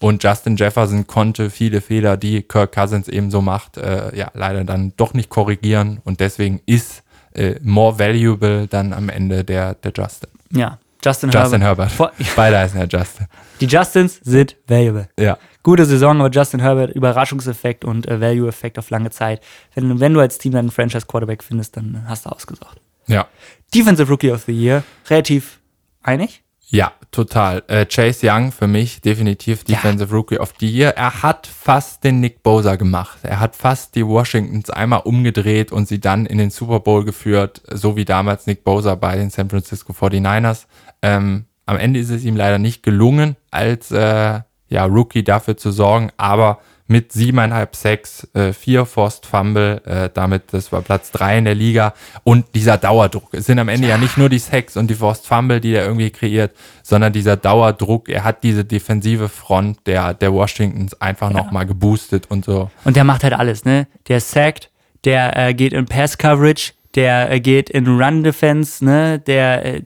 [0.00, 4.64] Und Justin Jefferson konnte viele Fehler, die Kirk Cousins eben so macht, äh, ja, leider
[4.64, 6.00] dann doch nicht korrigieren.
[6.04, 7.02] Und deswegen ist
[7.34, 10.30] äh, more valuable dann am Ende der, der Justin.
[10.50, 11.90] Ja, Justin, Justin Herbert.
[11.90, 13.26] Vor- Beide heißen ja Justin.
[13.60, 15.08] Die Justins sind valuable.
[15.18, 15.38] Ja.
[15.62, 19.40] Gute Saison, aber Justin Herbert, Überraschungseffekt und äh, Value-Effekt auf lange Zeit.
[19.74, 22.80] Wenn, wenn du als Team einen Franchise-Quarterback findest, dann hast du ausgesucht.
[23.06, 23.26] Ja.
[23.74, 25.60] Defensive Rookie of the Year, relativ
[26.02, 26.42] einig.
[26.70, 27.62] Ja, total.
[27.68, 30.90] Äh, Chase Young für mich definitiv Defensive Rookie of the Year.
[30.98, 33.18] Er hat fast den Nick Bosa gemacht.
[33.22, 37.62] Er hat fast die Washingtons einmal umgedreht und sie dann in den Super Bowl geführt,
[37.70, 40.66] so wie damals Nick Bosa bei den San Francisco 49ers.
[41.02, 45.70] Ähm, am Ende ist es ihm leider nicht gelungen, als äh, ja, Rookie dafür zu
[45.70, 51.36] sorgen, aber mit siebeneinhalb Sacks, äh, vier Forced Fumble, äh, damit, das war Platz drei
[51.36, 51.92] in der Liga
[52.24, 53.34] und dieser Dauerdruck.
[53.34, 55.84] Es sind am Ende ja, nicht nur die Sacks und die Forced Fumble, die er
[55.84, 58.08] irgendwie kreiert, sondern dieser Dauerdruck.
[58.08, 62.70] Er hat diese defensive Front der, der Washingtons einfach noch nochmal geboostet und so.
[62.84, 63.86] Und der macht halt alles, ne?
[64.08, 64.70] Der sackt,
[65.04, 69.18] der äh, geht in Pass-Coverage, der äh, geht in Run-Defense, ne?
[69.18, 69.82] Der äh,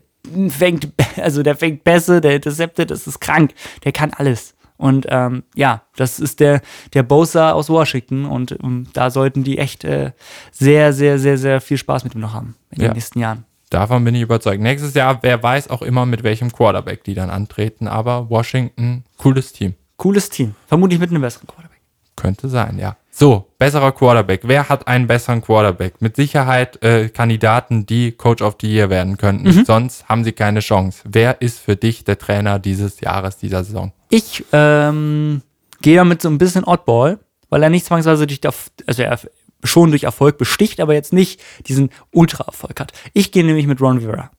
[0.49, 3.53] fängt, also der fängt Pässe, der interceptet, das ist krank.
[3.85, 4.55] Der kann alles.
[4.77, 6.61] Und ähm, ja, das ist der,
[6.93, 10.11] der Bosa aus Washington und ähm, da sollten die echt äh,
[10.51, 12.89] sehr, sehr, sehr, sehr viel Spaß mit ihm noch haben in Ja.
[12.89, 13.45] den nächsten Jahren.
[13.71, 14.61] Davon bin ich überzeugt.
[14.61, 19.53] Nächstes Jahr, wer weiß auch immer, mit welchem Quarterback die dann antreten, aber Washington, cooles
[19.53, 19.75] Team.
[19.97, 20.55] Cooles Team.
[20.67, 21.81] Vermutlich mit einem besseren Quarterback.
[22.17, 22.97] Könnte sein, ja.
[23.15, 24.41] So, besserer Quarterback.
[24.45, 26.01] Wer hat einen besseren Quarterback?
[26.01, 29.65] Mit Sicherheit äh, Kandidaten, die Coach of the Year werden könnten.
[29.67, 31.03] Sonst haben sie keine Chance.
[31.05, 33.93] Wer ist für dich der Trainer dieses Jahres, dieser Saison?
[34.09, 35.43] Ich ähm,
[35.83, 37.19] gehe damit so ein bisschen Oddball,
[37.51, 38.41] weil er nicht zwangsweise durch,
[38.87, 39.21] also er
[39.63, 42.93] schon durch Erfolg besticht, aber jetzt nicht diesen Ultra-Erfolg hat.
[43.13, 44.31] Ich gehe nämlich mit Ron Rivera.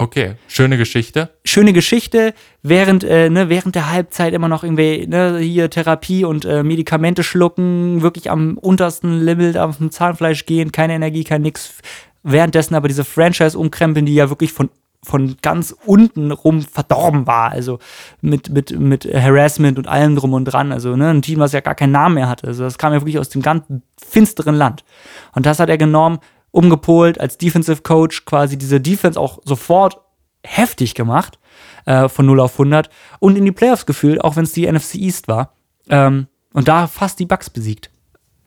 [0.00, 1.28] Okay, schöne Geschichte.
[1.44, 2.32] Schöne Geschichte,
[2.62, 7.22] während, äh, ne, während der Halbzeit immer noch irgendwie ne, hier Therapie und äh, Medikamente
[7.22, 11.74] schlucken, wirklich am untersten Limit auf dem Zahnfleisch gehen, keine Energie, kein nix.
[12.22, 14.70] Währenddessen aber diese Franchise umkrempeln, die ja wirklich von
[15.02, 17.78] von ganz unten rum verdorben war, also
[18.20, 21.60] mit, mit, mit Harassment und allem drum und dran, also ne, ein Team, was ja
[21.60, 23.64] gar keinen Namen mehr hatte, also das kam ja wirklich aus dem ganz
[23.98, 24.84] finsteren Land.
[25.32, 26.18] Und das hat er genommen,
[26.50, 30.00] umgepolt, als Defensive Coach quasi diese Defense auch sofort
[30.42, 31.38] heftig gemacht,
[31.86, 34.96] äh, von 0 auf 100 und in die Playoffs gefühlt, auch wenn es die NFC
[34.96, 35.54] East war.
[35.88, 37.90] Ähm, und da fast die Bucks besiegt.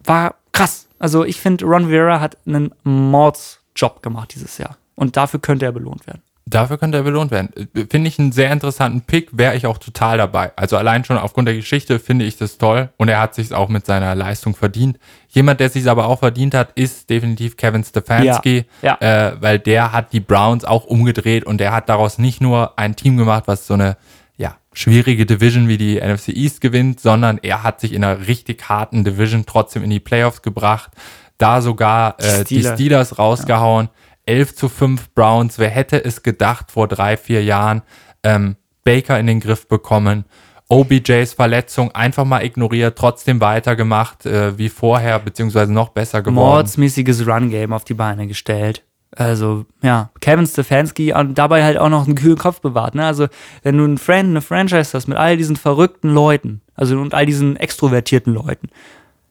[0.04, 0.88] War krass.
[1.00, 4.78] Also ich finde, Ron Vera hat einen Mordsjob gemacht dieses Jahr.
[4.96, 6.22] Und dafür könnte er belohnt werden.
[6.46, 7.50] Dafür könnte er belohnt werden.
[7.90, 10.52] Finde ich einen sehr interessanten Pick, wäre ich auch total dabei.
[10.58, 13.70] Also allein schon aufgrund der Geschichte finde ich das toll und er hat sich auch
[13.70, 15.00] mit seiner Leistung verdient.
[15.30, 19.30] Jemand, der sich aber auch verdient hat, ist definitiv Kevin Stefanski, ja, ja.
[19.30, 22.98] Äh, weil der hat die Browns auch umgedreht und der hat daraus nicht nur ein
[22.98, 23.96] Team gemacht, was so eine
[24.36, 28.68] ja, schwierige Division wie die NFC East gewinnt, sondern er hat sich in einer richtig
[28.68, 30.92] harten Division trotzdem in die Playoffs gebracht,
[31.38, 33.86] da sogar äh, die Steelers rausgehauen.
[33.86, 33.92] Ja
[34.26, 35.60] 11 zu 5 Browns.
[35.60, 37.82] Wer hätte es gedacht vor drei, vier Jahren?
[38.24, 40.26] Ähm, Baker in den Griff bekommen.
[40.70, 46.36] OBJs Verletzung einfach mal ignoriert, trotzdem weitergemacht äh, wie vorher, beziehungsweise noch besser geworden.
[46.36, 48.84] Mordsmäßiges Run-Game auf die Beine gestellt.
[49.16, 52.96] Also, ja, Kevin Stefanski und dabei halt auch noch einen kühlen Kopf bewahrt.
[52.96, 53.06] Ne?
[53.06, 53.28] Also,
[53.62, 57.28] wenn du einen Friend, eine Franchise hast mit all diesen verrückten Leuten, also und all
[57.28, 58.70] diesen extrovertierten Leuten,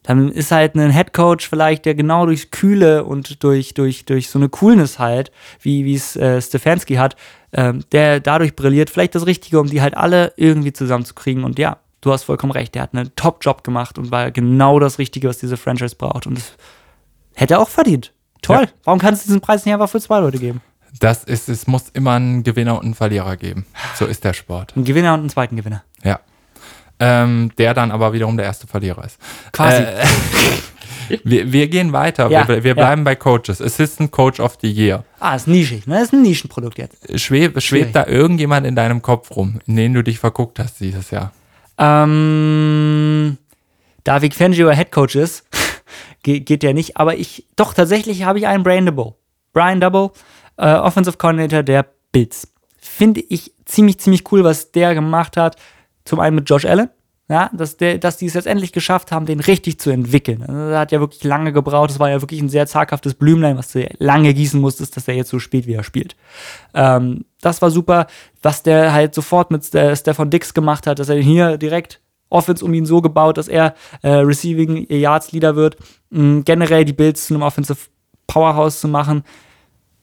[0.02, 4.38] dann ist halt ein Headcoach vielleicht, der genau durch Kühle und durch, durch, durch so
[4.38, 5.30] eine Coolness halt,
[5.60, 7.16] wie es äh, Stefanski hat,
[7.52, 11.44] ähm, der dadurch brilliert, vielleicht das Richtige, um die halt alle irgendwie zusammenzukriegen.
[11.44, 14.98] Und ja, du hast vollkommen recht, der hat einen Top-Job gemacht und war genau das
[14.98, 16.26] Richtige, was diese Franchise braucht.
[16.26, 16.52] Und das
[17.34, 18.12] hätte er auch verdient.
[18.42, 18.64] Toll.
[18.64, 18.68] Ja.
[18.84, 20.60] Warum kannst du diesen Preis nicht einfach für zwei Leute geben?
[20.98, 23.64] Das ist, es muss immer einen Gewinner und einen Verlierer geben.
[23.94, 24.76] So ist der Sport.
[24.76, 25.84] Ein Gewinner und einen zweiten Gewinner.
[27.04, 29.18] Ähm, der dann aber wiederum der erste Verlierer ist.
[29.50, 29.82] Quasi.
[29.82, 30.04] Äh,
[31.24, 32.30] wir, wir, gehen weiter.
[32.30, 33.06] Ja, wir, wir, bleiben ja.
[33.06, 33.60] bei Coaches.
[33.60, 35.04] Assistant Coach of the Year.
[35.18, 36.00] Ah, ist nischig, ne?
[36.00, 37.18] Ist ein Nischenprodukt jetzt.
[37.18, 41.10] Schweb, schwebt da irgendjemand in deinem Kopf rum, in den du dich verguckt hast dieses
[41.10, 41.32] Jahr?
[41.76, 43.36] Ähm,
[44.04, 45.44] da Vic Fangio Head Coach ist,
[46.22, 46.98] geht, geht der nicht.
[46.98, 49.14] Aber ich, doch, tatsächlich habe ich einen Brian Double.
[49.52, 50.10] Brian Double,
[50.56, 52.46] äh, Offensive Coordinator der Bills.
[52.78, 55.56] Finde ich ziemlich, ziemlich cool, was der gemacht hat.
[56.04, 56.90] Zum einen mit Josh Allen,
[57.28, 60.42] ja, dass, der, dass die es jetzt endlich geschafft haben, den richtig zu entwickeln.
[60.42, 61.90] Also, er hat ja wirklich lange gebraucht.
[61.90, 65.14] Es war ja wirklich ein sehr zaghaftes Blümlein, was du lange gießen musstest, dass er
[65.14, 66.16] jetzt so spielt, wie er spielt.
[66.74, 68.06] Ähm, das war super,
[68.42, 72.74] was der halt sofort mit Stefan Dix gemacht hat, dass er hier direkt Offense um
[72.74, 75.76] ihn so gebaut, dass er äh, Receiving Yards Leader wird.
[76.10, 77.78] Mhm, generell die Bills zu einem Offensive
[78.26, 79.22] Powerhouse zu machen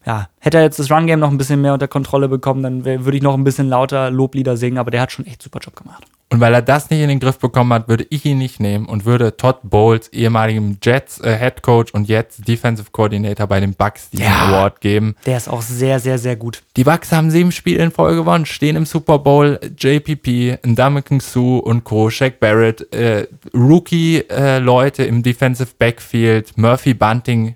[0.06, 3.18] ja, hätte er jetzt das Run-Game noch ein bisschen mehr unter Kontrolle bekommen, dann würde
[3.18, 6.06] ich noch ein bisschen lauter Loblieder singen, aber der hat schon echt super Job gemacht.
[6.32, 8.86] Und weil er das nicht in den Griff bekommen hat, würde ich ihn nicht nehmen
[8.86, 13.74] und würde Todd Bowles, ehemaligem Jets äh, Head Coach und jetzt Defensive Coordinator bei den
[13.74, 15.16] Bucks, diesen ja, Award geben.
[15.26, 16.62] Der ist auch sehr, sehr, sehr gut.
[16.78, 19.60] Die Bucks haben sieben Spiele in Folge gewonnen, stehen im Super Bowl.
[19.76, 27.56] JPP, Ndamukong Sue und Co., Shaq Barrett, äh, Rookie-Leute äh, im Defensive Backfield, Murphy Bunting,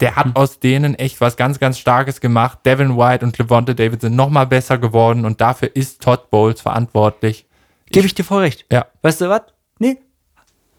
[0.00, 0.36] der hat mhm.
[0.36, 2.60] aus denen echt was ganz, ganz Starkes gemacht.
[2.64, 7.46] Devin White und Levante David sind nochmal besser geworden und dafür ist Todd Bowles verantwortlich.
[7.86, 8.64] Gebe ich dir voll recht.
[8.72, 8.86] Ja.
[9.02, 9.42] Weißt du was?
[9.78, 9.98] Nee.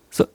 [0.10, 0.26] So,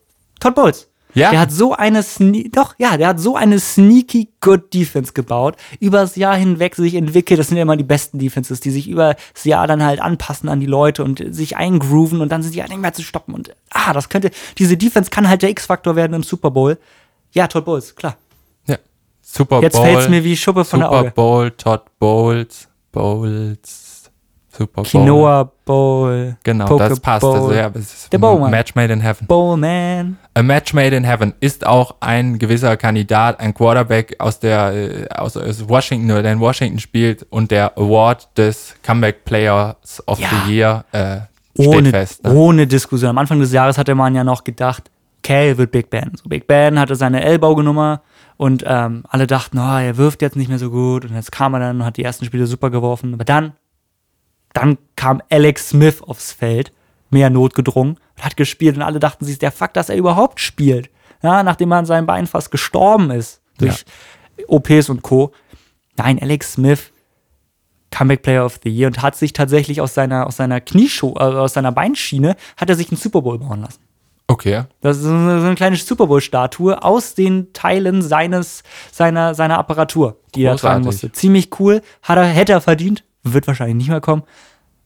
[0.41, 0.89] Todd Bowles.
[1.15, 1.31] Ja.
[1.31, 2.05] Der hat so eine
[2.53, 7.41] doch, ja, der hat so eine sneaky good Defense gebaut, übers Jahr hinweg sich entwickelt.
[7.41, 10.49] Das sind ja immer die besten Defenses, die sich über das Jahr dann halt anpassen
[10.49, 13.35] an die Leute und sich eingrooven und dann sind die halt nicht mehr zu stoppen.
[13.35, 16.79] Und ah, das könnte, diese Defense kann halt der X-Faktor werden im Super Bowl.
[17.33, 18.17] Ja, Todd Bowles, klar.
[19.31, 19.63] Super Bowl.
[19.63, 21.09] Jetzt fällt es mir wie Schuppe von Super der Auge.
[21.09, 24.11] Super Bowl, Todd Bowles, Bowles,
[24.51, 24.85] Super Bowl.
[24.85, 26.37] Quinoa Bowl.
[26.43, 27.21] Genau, Poke das passt.
[27.21, 27.35] Bowl.
[27.35, 28.51] Also, ja, es ist der Bowman.
[28.51, 29.27] Match made in heaven.
[29.27, 30.17] Bowman.
[30.33, 35.09] A Match made in heaven ist auch ein gewisser Kandidat, ein Quarterback aus der äh,
[35.11, 40.19] aus, aus Washington oder der in Washington spielt und der Award des Comeback Players of
[40.19, 40.29] ja.
[40.47, 41.19] the Year äh,
[41.59, 42.25] ohne, fest.
[42.25, 42.33] Ne?
[42.33, 43.11] Ohne Diskussion.
[43.11, 44.91] Am Anfang des Jahres hatte man ja noch gedacht,
[45.23, 46.13] Cal wird Big Ben.
[46.15, 48.01] So, Big Ben hatte seine Ellbogenummer
[48.39, 51.05] und ähm, alle dachten, oh, er wirft jetzt nicht mehr so gut.
[51.05, 53.13] Und jetzt kam er dann und hat die ersten Spiele super geworfen.
[53.13, 53.53] Aber dann,
[54.53, 56.73] dann kam Alex Smith aufs Feld,
[57.11, 58.77] mehr notgedrungen, und hat gespielt.
[58.77, 60.89] Und alle dachten sich, der Fakt, dass er überhaupt spielt.
[61.21, 63.85] Ja, nachdem er an seinem Bein fast gestorben ist durch
[64.39, 64.45] ja.
[64.47, 65.33] OPs und Co.
[65.97, 66.93] Nein, Alex Smith,
[67.91, 71.25] Comeback Player of the Year und hat sich tatsächlich aus seiner, aus seiner Knieschuh, äh,
[71.25, 73.81] aus seiner Beinschiene, hat er sich einen Super Bowl bauen lassen.
[74.31, 74.65] Okay.
[74.83, 78.63] Das ist so eine, kleine Super Bowl-Statue aus den Teilen seines,
[78.93, 81.03] seiner, seiner Apparatur, die er tragen Großartig.
[81.03, 81.13] musste.
[81.13, 81.81] Ziemlich cool.
[82.03, 83.05] Hat er, hätte er verdient.
[83.23, 84.23] Wird wahrscheinlich nicht mehr kommen.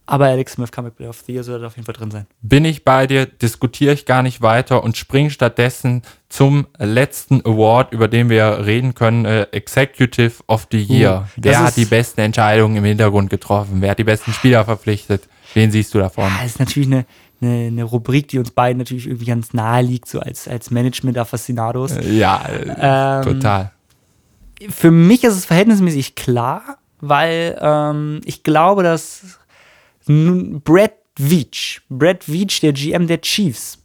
[0.07, 2.27] Aber Alex Smith Comic Player of the Year sollte auf jeden Fall drin sein.
[2.41, 7.93] Bin ich bei dir, diskutiere ich gar nicht weiter und spring stattdessen zum letzten Award,
[7.93, 11.29] über den wir reden können, äh, Executive of the Year.
[11.37, 13.77] das Wer hat die besten Entscheidungen im Hintergrund getroffen?
[13.81, 15.29] Wer hat die besten Spieler verpflichtet?
[15.55, 16.31] Wen siehst du davon?
[16.39, 17.07] Das ist natürlich eine,
[17.43, 21.97] eine, eine Rubrik, die uns beiden natürlich irgendwie ganz nahe liegt, so als, als Management-Aficionados.
[22.03, 23.73] Ja, äh, Ähm, total.
[24.69, 29.39] Für mich ist es verhältnismäßig klar, weil ähm, ich glaube, dass
[30.07, 33.79] Brad Veach, Brad Veach, der GM der Chiefs,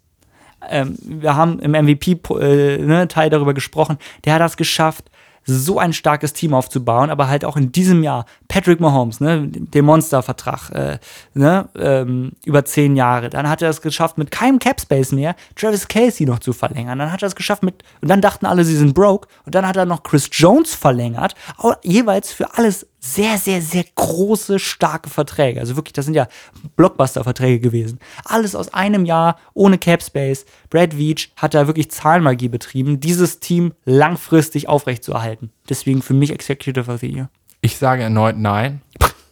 [0.70, 5.10] ähm, wir haben im MVP-Teil ne, Teil darüber gesprochen, der hat das geschafft,
[5.48, 9.86] so ein starkes Team aufzubauen, aber halt auch in diesem Jahr Patrick Mahomes, ne, den
[9.86, 11.00] Monstervertrag, äh,
[11.34, 13.30] ne, ähm, über zehn Jahre.
[13.30, 17.00] Dann hat er es geschafft, mit keinem Cap Space mehr Travis Casey noch zu verlängern.
[17.00, 19.28] Dann hat er es geschafft mit, und dann dachten alle, sie sind broke.
[19.46, 21.34] Und dann hat er noch Chris Jones verlängert,
[21.82, 25.60] jeweils für alles sehr, sehr, sehr große, starke Verträge.
[25.60, 26.28] Also wirklich, das sind ja
[26.76, 28.00] Blockbuster-Verträge gewesen.
[28.26, 30.46] Alles aus einem Jahr, ohne Cap Space.
[30.70, 35.52] Brad Veach hat da wirklich Zahlenmagie betrieben, dieses Team langfristig aufrechtzuerhalten.
[35.70, 37.30] Deswegen für mich Executive of the Year.
[37.62, 38.82] Ich sage erneut nein.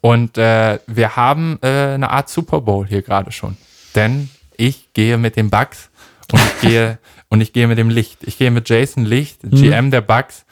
[0.01, 3.57] Und äh, wir haben äh, eine Art Super Bowl hier gerade schon.
[3.95, 5.89] Denn ich gehe mit den Bucks
[6.31, 6.99] und ich gehe
[7.29, 8.19] und ich gehe mit dem Licht.
[8.21, 10.44] Ich gehe mit Jason Licht, GM der Bucks,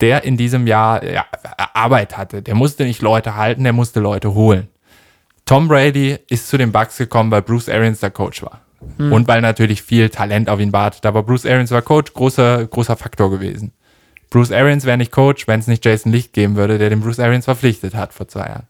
[0.00, 1.24] der in diesem Jahr ja,
[1.74, 2.42] Arbeit hatte.
[2.42, 4.68] Der musste nicht Leute halten, der musste Leute holen.
[5.44, 8.60] Tom Brady ist zu den Bucks gekommen, weil Bruce Arians der Coach war.
[8.98, 11.04] Und weil natürlich viel Talent auf ihn wartet.
[11.04, 13.72] Aber Bruce Arians war Coach, großer, großer Faktor gewesen.
[14.30, 17.18] Bruce Arians wäre nicht Coach, wenn es nicht Jason Licht geben würde, der den Bruce
[17.18, 18.66] Arians verpflichtet hat vor zwei Jahren.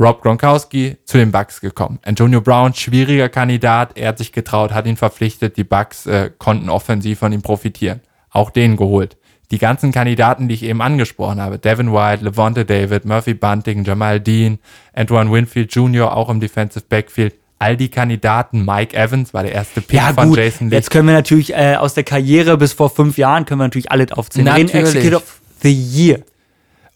[0.00, 1.98] Rob Gronkowski zu den Bucks gekommen.
[2.04, 6.68] Antonio Brown, schwieriger Kandidat, er hat sich getraut, hat ihn verpflichtet, die Bucks äh, konnten
[6.68, 8.00] offensiv von ihm profitieren.
[8.30, 9.16] Auch den geholt.
[9.50, 14.20] Die ganzen Kandidaten, die ich eben angesprochen habe, Devin White, Levante David, Murphy Bunting, Jamal
[14.20, 14.58] Dean,
[14.94, 19.80] Antoine Winfield Jr., auch im Defensive Backfield, all die Kandidaten, Mike Evans war der erste
[19.80, 20.38] Pick Ja, von gut.
[20.38, 20.74] Jason Licht.
[20.74, 23.90] Jetzt können wir natürlich äh, aus der Karriere bis vor fünf Jahren können wir natürlich
[23.90, 24.44] alle aufzählen.
[24.44, 24.74] Natürlich.
[24.74, 26.20] Executive of the Year.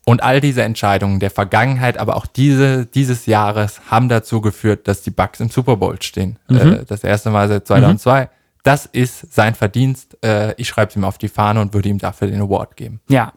[0.04, 5.02] Und all diese Entscheidungen der Vergangenheit, aber auch diese, dieses Jahres haben dazu geführt, dass
[5.02, 6.38] die Bucks im Super Bowl stehen.
[6.48, 8.28] Äh, das erste Mal seit 2002.
[8.62, 10.16] Das ist sein Verdienst.
[10.24, 13.00] Äh, ich schreibe es ihm auf die Fahne und würde ihm dafür den Award geben.
[13.08, 13.32] Ja.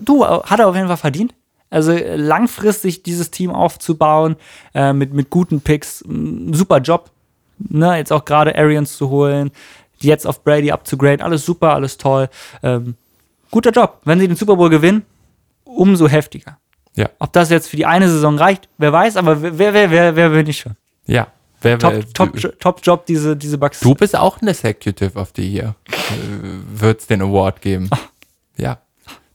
[0.00, 1.34] Du, äh, hat er auf jeden Fall verdient.
[1.70, 4.36] Also äh, langfristig dieses Team aufzubauen,
[4.74, 6.04] äh, mit, mit guten Picks,
[6.52, 7.10] super Job.
[7.58, 9.50] Ne, jetzt auch gerade Arians zu holen,
[9.98, 12.28] jetzt auf Brady abzugraden, alles super, alles toll.
[12.62, 12.96] Ähm,
[13.50, 14.00] guter Job.
[14.04, 15.02] Wenn sie den Super Bowl gewinnen,
[15.64, 16.58] umso heftiger.
[16.96, 19.90] Ja, Ob das jetzt für die eine Saison reicht, wer weiß, aber wer, wer, wer,
[19.90, 20.76] wer, wer will nicht schon?
[21.06, 21.26] ja.
[21.64, 23.80] Wer, Top, wer, top, du, top Job, diese, diese Bugs.
[23.80, 25.74] du bist auch ein Executive of the Year.
[25.88, 27.90] Äh, Wird es den Award geben.
[28.56, 28.78] Ja.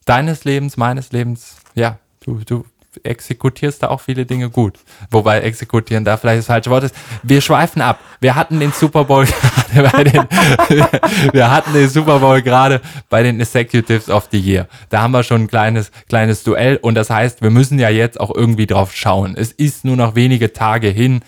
[0.06, 2.00] Deines Lebens, meines Lebens, ja.
[2.22, 2.66] Du, du
[3.04, 4.80] exekutierst da auch viele Dinge gut.
[5.12, 6.96] Wobei exekutieren da vielleicht das falsche Wort ist.
[7.24, 8.00] Wir schweifen ab.
[8.20, 9.26] Wir hatten den Super Bowl
[9.74, 10.24] gerade bei den,
[11.34, 14.68] wir hatten den Super Bowl gerade bei den Executives of the Year.
[14.90, 18.20] Da haben wir schon ein kleines, kleines Duell und das heißt, wir müssen ja jetzt
[18.20, 19.36] auch irgendwie drauf schauen.
[19.38, 21.22] Es ist nur noch wenige Tage hin.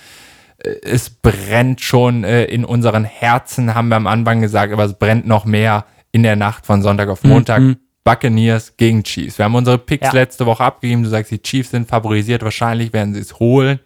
[0.63, 4.93] Äh, Es brennt schon äh, in unseren Herzen, haben wir am Anfang gesagt, aber es
[4.93, 7.61] brennt noch mehr in der Nacht von Sonntag auf Montag.
[8.03, 9.37] Buccaneers gegen Chiefs.
[9.37, 10.13] Wir haben unsere Picks Ja.
[10.13, 11.03] letzte Woche abgegeben.
[11.03, 12.41] Du sagst, die Chiefs sind favorisiert.
[12.43, 13.79] Wahrscheinlich werden sie es holen.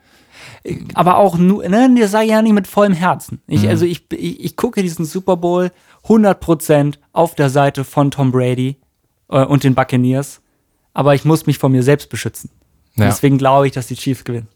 [0.94, 3.42] aber auch nur, ne, das sage ich ja nicht mit vollem Herzen.
[3.48, 5.70] Ich, Also ich, ich, ich gucke diesen Super Bowl
[6.06, 8.78] 100% auf der Seite von Tom Brady
[9.30, 10.42] äh, und den Buccaneers,
[10.94, 12.50] aber ich muss mich vor mir selbst beschützen.
[12.96, 13.06] Ja.
[13.06, 14.48] Deswegen glaube ich, dass die Chiefs gewinnen.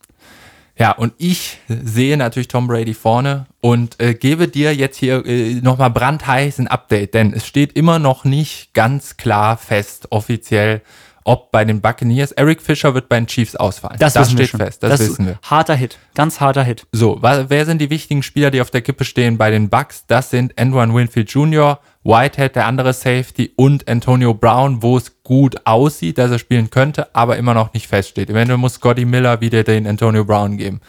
[0.80, 5.56] Ja, und ich sehe natürlich Tom Brady vorne und äh, gebe dir jetzt hier äh,
[5.56, 10.82] nochmal brandheiß ein Update, denn es steht immer noch nicht ganz klar fest, offiziell,
[11.26, 13.98] ob bei den Buccaneers, Eric Fischer wird bei den Chiefs ausfallen.
[14.00, 15.40] Das, wir steht fest, das, wissen wir.
[15.44, 16.88] Harter Hit, ganz harter Hit.
[16.94, 20.06] So, wer sind die wichtigen Spieler, die auf der Kippe stehen bei den Bucks?
[20.08, 25.58] Das sind Antoine Winfield Jr., Whitehead, der andere Safety und Antonio Brown, wo es gut
[25.68, 28.32] aussieht, dass er spielen könnte, aber immer noch nicht feststeht.
[28.32, 30.82] Eventuell muss Scotty Miller wieder den Antonio Brown geben.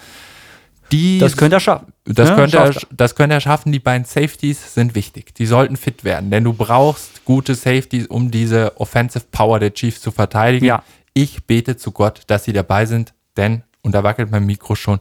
[0.92, 1.92] Die, Das könnte er schaffen.
[2.06, 2.36] das, Ne?
[2.36, 3.70] könnte er, das könnte er schaffen.
[3.70, 5.34] Die beiden Safeties sind wichtig.
[5.34, 10.00] Die sollten fit werden, denn du brauchst gute Safeties, um diese Offensive Power der Chiefs
[10.00, 10.64] zu verteidigen.
[10.64, 10.82] Ja.
[11.12, 15.00] Ich bete zu Gott, dass sie dabei sind, denn, und da wackelt mein Mikro schon,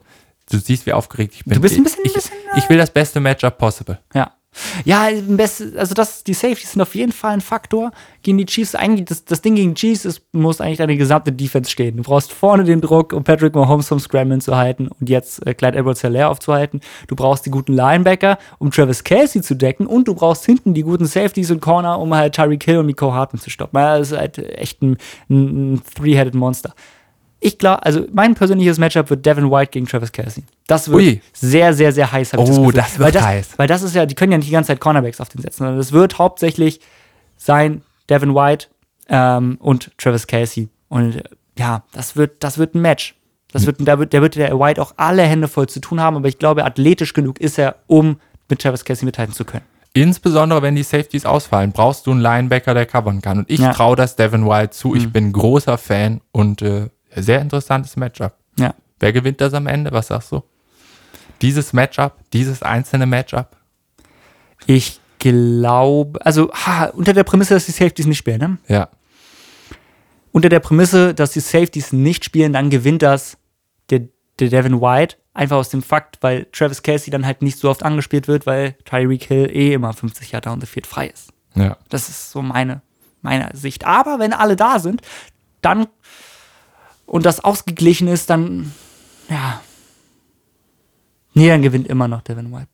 [0.52, 1.54] du siehst, wie aufgeregt ich bin.
[1.56, 4.00] Du bist ein bisschen- ich, ein bisschen, ich will das beste Matchup possible.
[4.14, 4.34] Ja.
[4.84, 7.92] Ja, also das, die Safeties sind auf jeden Fall ein Faktor
[8.24, 8.74] gegen die Chiefs.
[8.74, 11.98] Eigentlich, das, das Ding gegen Chiefs ist, muss eigentlich deine gesamte Defense stehen.
[11.98, 15.54] Du brauchst vorne den Druck, um Patrick Mahomes vom Scramble zu halten und jetzt äh,
[15.54, 16.82] Clyde Edwards Hilaire aufzuhalten.
[17.08, 20.84] Du brauchst die guten Linebacker, um Travis Kelsey zu decken und du brauchst hinten die
[20.84, 23.78] guten Safeties und Corner, um halt Tyreek Hill und Miko Hartman zu stoppen.
[23.78, 24.98] Das ist halt echt ein,
[25.30, 26.74] ein Three-Headed Monster.
[27.42, 30.44] Ich glaube, also mein persönliches Matchup wird Devin White gegen Travis Kelsey.
[30.68, 31.22] Das wird Ui.
[31.34, 32.34] sehr, sehr, sehr heiß.
[32.34, 32.74] hab ich Oh, Gefühl.
[32.74, 33.50] das wird weil das, heiß.
[33.58, 35.60] Weil das ist ja, die können ja nicht die ganze Zeit Cornerbacks auf den setzen,
[35.60, 36.82] sondern es wird hauptsächlich
[37.38, 38.68] sein Devin White
[39.08, 40.68] ähm, und Travis Kelsey.
[40.90, 41.24] Und äh,
[41.58, 43.16] ja, das wird, das wird ein Match.
[43.52, 46.18] Das wird, da wird, der wird der White auch alle Hände voll zu tun haben,
[46.18, 49.64] aber ich glaube, athletisch genug ist er, um mit Travis Kelsey mithalten zu können.
[49.94, 53.40] Insbesondere wenn die Safeties ausfallen, brauchst du einen Linebacker, der covern kann.
[53.40, 53.74] Und ich Ja.
[53.74, 54.94] traue das Devin White zu.
[54.94, 55.12] Ich Mhm.
[55.12, 58.34] bin großer Fan und äh, sehr interessantes Matchup.
[58.58, 58.74] Ja.
[59.00, 59.92] Wer gewinnt das am Ende?
[59.92, 60.44] Was sagst du?
[61.42, 63.56] Dieses Matchup, dieses einzelne Matchup?
[64.66, 68.58] Ich glaube, also ha, unter der Prämisse, dass die Safeties nicht spielen, ne?
[68.68, 68.90] Ja.
[70.32, 73.38] unter der Prämisse, dass die Safeties nicht spielen, dann gewinnt das
[73.90, 74.02] der,
[74.40, 75.18] der Devin White.
[75.34, 78.74] Einfach aus dem Fakt, weil Travis Kelsey dann halt nicht so oft angespielt wird, weil
[78.84, 81.32] Tyreek Hill eh immer 50 Jahre down the field frei ist.
[81.56, 81.78] Ja.
[81.88, 82.82] Das ist so meine,
[83.22, 83.86] meine Sicht.
[83.86, 85.02] Aber wenn alle da sind,
[85.62, 85.88] dann
[87.10, 88.72] und das ausgeglichen ist, dann
[89.30, 89.62] ja.
[91.34, 92.70] Nee, dann gewinnt immer noch Devin White.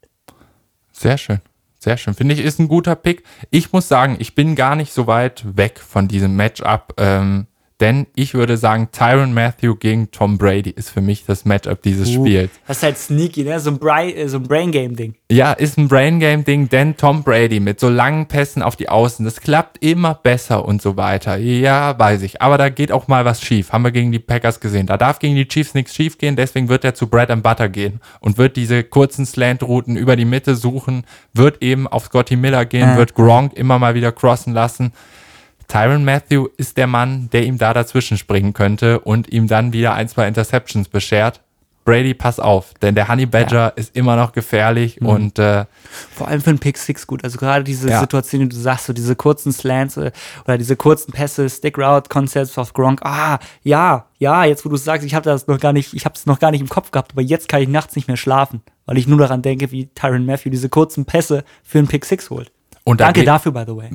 [0.91, 1.41] Sehr schön.
[1.79, 2.13] Sehr schön.
[2.13, 3.23] Finde ich, ist ein guter Pick.
[3.49, 7.47] Ich muss sagen, ich bin gar nicht so weit weg von diesem Matchup, ähm,
[7.81, 12.09] denn ich würde sagen, Tyron Matthew gegen Tom Brady ist für mich das Matchup dieses
[12.09, 12.49] Spiels.
[12.67, 13.59] Das ist halt sneaky, ne?
[13.59, 15.15] So ein, Bri äh, so ein Brain Game Ding.
[15.29, 18.87] Ja, ist ein Brain Game Ding, denn Tom Brady mit so langen Pässen auf die
[18.87, 21.35] Außen, das klappt immer besser und so weiter.
[21.37, 22.41] Ja, weiß ich.
[22.41, 23.71] Aber da geht auch mal was schief.
[23.73, 24.87] Haben wir gegen die Packers gesehen.
[24.87, 27.67] Da darf gegen die Chiefs nichts schief gehen, deswegen wird er zu Bread and Butter
[27.67, 31.03] gehen und wird diese kurzen Slant-Routen über die Mitte suchen,
[31.33, 32.97] wird eben auf Scotty Miller gehen, Ja.
[32.97, 34.93] wird Gronk immer mal wieder crossen lassen.
[35.67, 39.93] Tyron Matthew ist der Mann, der ihm da dazwischen springen könnte und ihm dann wieder
[39.93, 41.41] ein, zwei Interceptions beschert.
[41.85, 45.07] Brady, pass auf, denn der Honey Badger ist immer noch gefährlich Mhm.
[45.07, 45.65] und äh,
[46.15, 47.23] Vor allem für einen Pick Six gut.
[47.23, 47.99] Also gerade diese Ja.
[47.99, 50.11] Situation, die du sagst, so diese kurzen Slants äh,
[50.45, 53.01] oder diese kurzen Pässe, Stick Route Concepts auf Gronk.
[53.03, 56.05] Ah, ja, ja, jetzt wo du es sagst, ich habe das noch gar nicht, ich
[56.05, 58.17] habe es noch gar nicht im Kopf gehabt, aber jetzt kann ich nachts nicht mehr
[58.17, 62.03] schlafen, weil ich nur daran denke, wie Tyron Matthew diese kurzen Pässe für einen Pick
[62.05, 62.51] Six holt.
[62.87, 63.89] Und da Danke geht- dafür, by the way.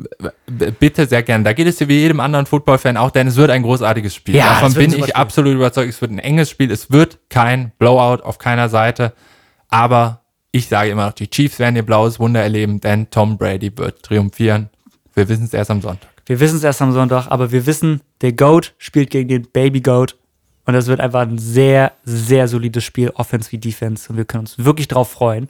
[0.81, 1.45] Bitte sehr gern.
[1.45, 4.35] Da geht es dir wie jedem anderen Football-Fan auch, denn es wird ein großartiges Spiel.
[4.35, 5.89] Ja, Davon bin ich absolut überzeugt.
[5.89, 6.71] Es wird ein enges Spiel.
[6.73, 9.13] Es wird kein Blowout auf keiner Seite.
[9.69, 13.71] Aber ich sage immer noch, die Chiefs werden ihr blaues Wunder erleben, denn Tom Brady
[13.79, 14.69] wird triumphieren.
[15.15, 16.09] Wir wissen es erst am Sonntag.
[16.27, 19.81] Wir wissen es erst am Sonntag, aber wir wissen, der Goat spielt gegen den Baby
[19.81, 20.17] Goat.
[20.67, 24.09] Und das wird einfach ein sehr, sehr solides Spiel, Offense wie Defense.
[24.11, 25.49] Und wir können uns wirklich drauf freuen.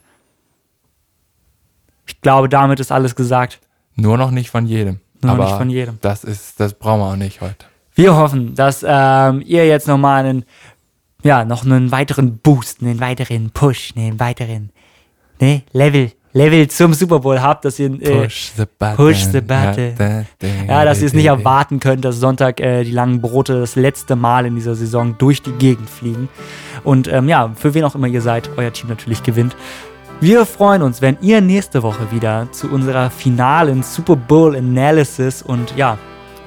[2.05, 3.59] Ich glaube, damit ist alles gesagt.
[3.95, 4.99] Nur noch nicht von jedem.
[5.21, 5.97] Nur noch Aber nicht von jedem.
[6.01, 7.65] Das ist, das brauchen wir auch nicht heute.
[7.93, 10.45] Wir hoffen, dass ähm, ihr jetzt nochmal einen,
[11.23, 14.71] ja, noch einen weiteren Boost, einen weiteren Push, einen weiteren
[15.39, 18.95] ne, Level, Level zum Super Bowl habt, dass ihr äh, Push the button.
[18.95, 19.93] push the button.
[19.99, 23.75] Ja, Ja, dass ihr es nicht erwarten könnt, dass Sonntag äh, die langen Brote das
[23.75, 26.29] letzte Mal in dieser Saison durch die Gegend fliegen.
[26.83, 29.55] Und ähm, ja, für wen auch immer ihr seid, euer Team natürlich gewinnt.
[30.21, 35.75] Wir freuen uns, wenn ihr nächste Woche wieder zu unserer finalen Super Bowl Analysis und
[35.75, 35.97] ja,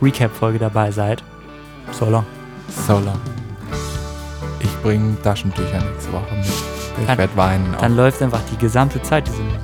[0.01, 1.25] Recap-Folge dabei seid.
[1.91, 2.25] So long.
[2.87, 3.21] So long.
[4.61, 6.47] Ich bringe Taschentücher nächste Woche mit.
[6.47, 7.75] Ich Dann- werde weinen.
[7.81, 9.59] Dann läuft einfach die gesamte Zeit diese Musik.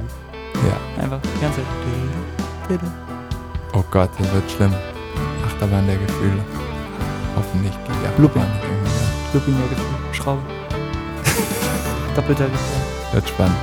[0.55, 1.03] ja.
[1.05, 2.81] Einfach die ganze Zeit.
[3.73, 4.75] Oh Gott, das wird schlimm.
[5.47, 6.45] Achterbahn der Gefühle.
[7.37, 8.07] Hoffentlich geht die.
[8.09, 9.39] Achterbahn nicht irgendwie.
[9.39, 10.15] Looping der Gefühle.
[10.15, 10.41] Schraube.
[12.17, 13.13] Doppelter Gefühl.
[13.13, 13.57] Wird spannend.